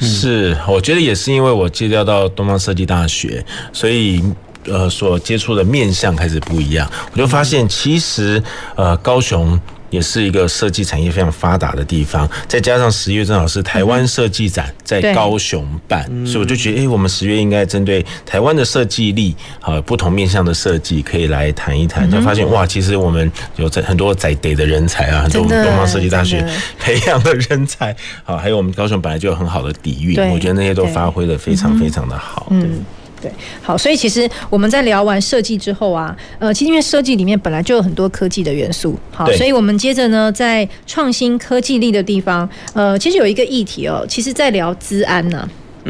[0.00, 4.22] 是，我觉得也是因为我借调到东方设计大学，所以
[4.66, 8.42] 呃，所接触的面向开始不一样，我就发现其实
[8.74, 9.60] 呃，高雄。
[9.94, 22.10] 也是一个设计产业非常发达的地方，再加上十月正好是台湾设计展在高雄办，所以我就觉得，哎，我们十月应该针对台湾的设计力，好不同面向的设计，可以来谈一谈。
[22.10, 26.44] 就发现哇，其实我们有在很多在地的人才啊，很多我们东方设计大学
[26.78, 32.48] 培养的人才，好，还有我们高雄本来就有很好的底蕴，我觉得那些都发挥的非常非常的好。
[32.50, 32.84] 嗯。
[33.24, 45.48] 对，好，所以其实我们在聊完设计之后啊，呃，其实因为设计里面本来就有很多科技的元素，好，所以我们接着呢，在创新科技力的地方，呃，其实有一个议题哦，其实在聊资安呢，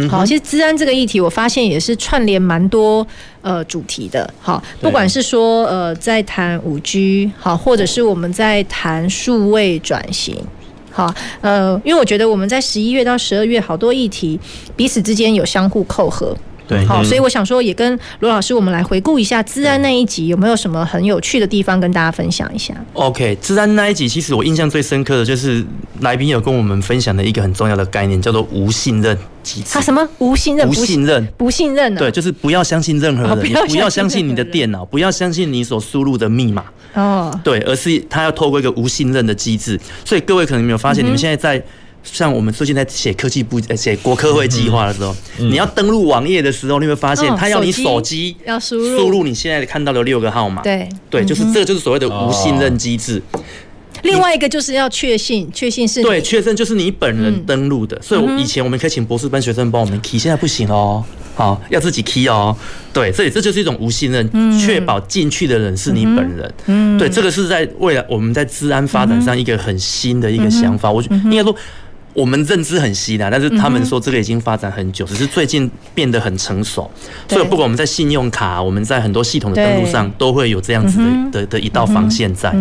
[0.08, 3.04] 好，其实资安这个议题，我发现也是串联蛮多
[3.42, 10.36] 呃主题的，好，不管是说呃在谈五 G，好，或者是我们在谈数位转型，
[10.92, 14.38] 好，呃，因为我觉得我们在十一月到十二月好多议题
[14.76, 16.36] 彼此之间有相互扣合。
[16.66, 25.64] 对，好，所以我想说，也跟罗老师我们来回顾一下资安那一集，有没有什么很有趣的地方跟大家分享一下？OK，资安那一集，其实我印象最深刻的就是
[26.00, 29.66] 来宾有跟我们分享的一个很重要的概念，叫做无信任机制。
[29.72, 30.66] 他什么无信任？
[30.66, 31.26] 不信任？
[31.36, 31.94] 不信任？
[31.96, 33.38] 对，就是不要相信任何人，
[33.68, 36.64] 不要相信你的电脑，不要相信你所输入的密码。
[36.94, 39.78] 哦，对，而是他要透过一个无信任的机制。
[40.04, 41.62] 所以各位可能没有发现，你们现在在。
[42.04, 50.62] 像我们最近在写科技部写国科会计划的时候，嗯、你要登录网页的时候，你会发现他要你手机要输入输入你现在看到的六个号码。
[50.62, 53.20] 对对，就是这个就是所谓的无信任机制。
[53.32, 53.40] 哦、
[54.02, 57.96] 另外一个就是要确信，确信是对确认就是你本人登录的。
[57.96, 61.02] 嗯、所以以前我们可以请博士班学生帮我们 key，现在不行哦，
[61.34, 62.54] 好要自己 key 哦。
[62.92, 66.54] 对，所以这就是一种无信任，确保进去的人是你本人。
[66.66, 70.92] 嗯，对，这个是在未来我们在治安发展上一个很新的一个想法。
[70.92, 71.56] 我应该说。
[72.14, 76.90] 我们认知很稀的，但是他们说这个已经发展很久，只是最近变得很成熟。
[77.28, 82.54] 所以不管我们在信用卡，我们在很多系统的登录上，都会有这样子的的的一道防线在。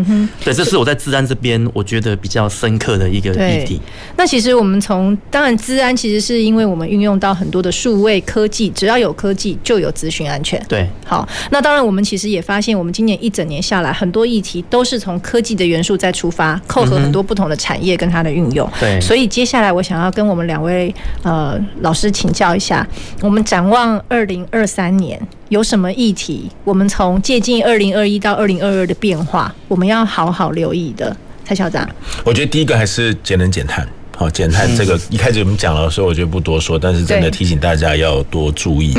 [0.44, 3.80] 对，这是我在资安这边我觉得比较深刻的一个议题。
[4.18, 10.60] 那其实我们从当然资安其实是因为我们运用到很多的数位科技，只要有科技就有资讯安全。
[10.68, 18.68] 对，好，那当然我们其实也发现，我们今年一整年下来，很多议题都是从科技的元素在出发，扣合很多不同的产业跟它的运用。
[18.80, 22.88] 对，所以接下来我想要跟我们两位呃老师请教一下，
[23.20, 25.20] 我们展望二零二三年
[25.50, 26.50] 有什么议题？
[26.64, 31.14] 我们从接近二零二一到二零二二的变化，我们要好好留意的。
[31.44, 31.86] 蔡校长，
[32.24, 33.86] 我觉得第一个还是节能减碳。
[34.16, 38.94] 好，减碳这个一开始我们讲了，所以我觉得不多说，但是真的提醒大家要多注意。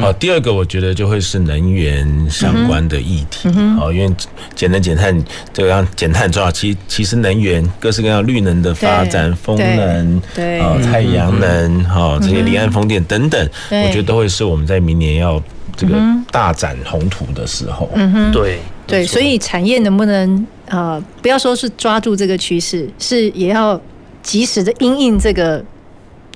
[0.00, 3.48] 好，第二个我觉得就会是能源相关的议题。
[3.78, 4.14] 好，因为
[4.54, 15.42] 减能减碳这个样减碳很重要，其其实能源各式各样绿能的发展，风能、对啊太阳能、哈这些离岸风电等等，我觉得都会是我们在明年要
[15.74, 15.94] 这个
[16.30, 17.90] 大展宏图的时候。
[17.94, 23.80] 嗯哼，对对，所以产业能不能呃不要说是抓住这个趋势，是也要。
[24.22, 25.64] 及时的因应这个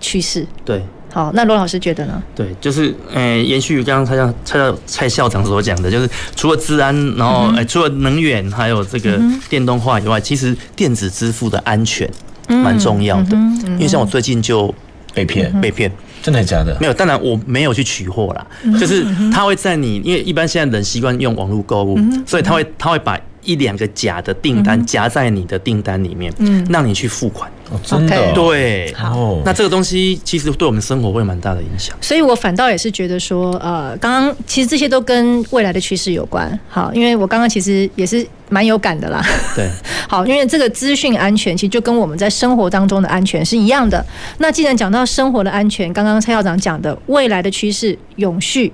[0.01, 0.83] 趋势，对，
[1.13, 2.23] 好，那罗老师觉得呢？
[2.35, 12.09] 对，就是，诶、欸，延续刚刚蔡校蔡校蔡校长所讲的，就是除了治安，然后，诶、欸，除了能源，还有这个电动化以外，其实电子支付的安全
[12.49, 13.37] 蛮重要的。
[13.67, 14.73] 因为像我最近就
[15.15, 15.91] 被骗，被骗，
[16.23, 16.77] 真的假的？
[16.81, 18.47] 没有，当然我没有去取货啦，
[18.79, 23.19] 就是他会在你，因为一般现在人习惯用网络购物，所以他会他会把。
[23.47, 27.53] 一两个假的订单夹在你的订单里面，嗯，让你去付款。
[27.75, 28.33] 哦，真的？
[28.33, 29.41] 对，好。
[29.45, 31.97] 那这个东西其实对我们生活会蛮大的影响。
[32.01, 36.59] 所以我反倒也是觉得说，呃，刚刚其实这些都跟未来的趋势有关。
[36.69, 39.23] 好，因为我刚刚其实也是蛮有感的啦。
[39.57, 39.69] 对。
[40.09, 44.05] 好，因为这个资讯安全其实就跟我们在生活当中的安全是一样的。
[44.39, 48.73] 那既然讲到生活的安全，刚刚蔡校长讲的未来的趋势永续。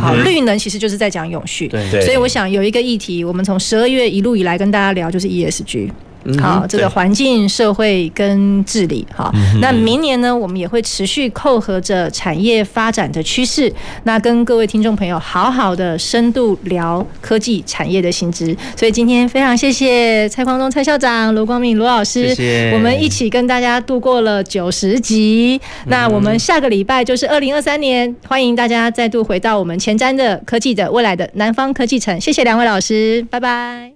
[0.00, 5.90] 好，绿能其实就是在讲永续，对，所以我想有一个议题，我们从十二月一路以来跟大家聊，就是 ESG。
[6.40, 13.72] 好，这个环境、社会跟治理，好，那明年呢，我们也会持续扣合着产业发展的趋势，
[14.04, 18.56] 那跟各位听众朋友好好的深度聊科技产业的新知。
[18.76, 25.60] 所以今天非常谢谢蔡匡忠蔡校长、罗光明罗老师，谢谢，我们一起跟大家度过了九十集。
[25.86, 32.20] 那我们下个礼拜就是二零二三年，欢迎大家再度回到我们前瞻的科技的未来的南方科技城。
[32.20, 33.95] 谢谢两位老师，拜拜。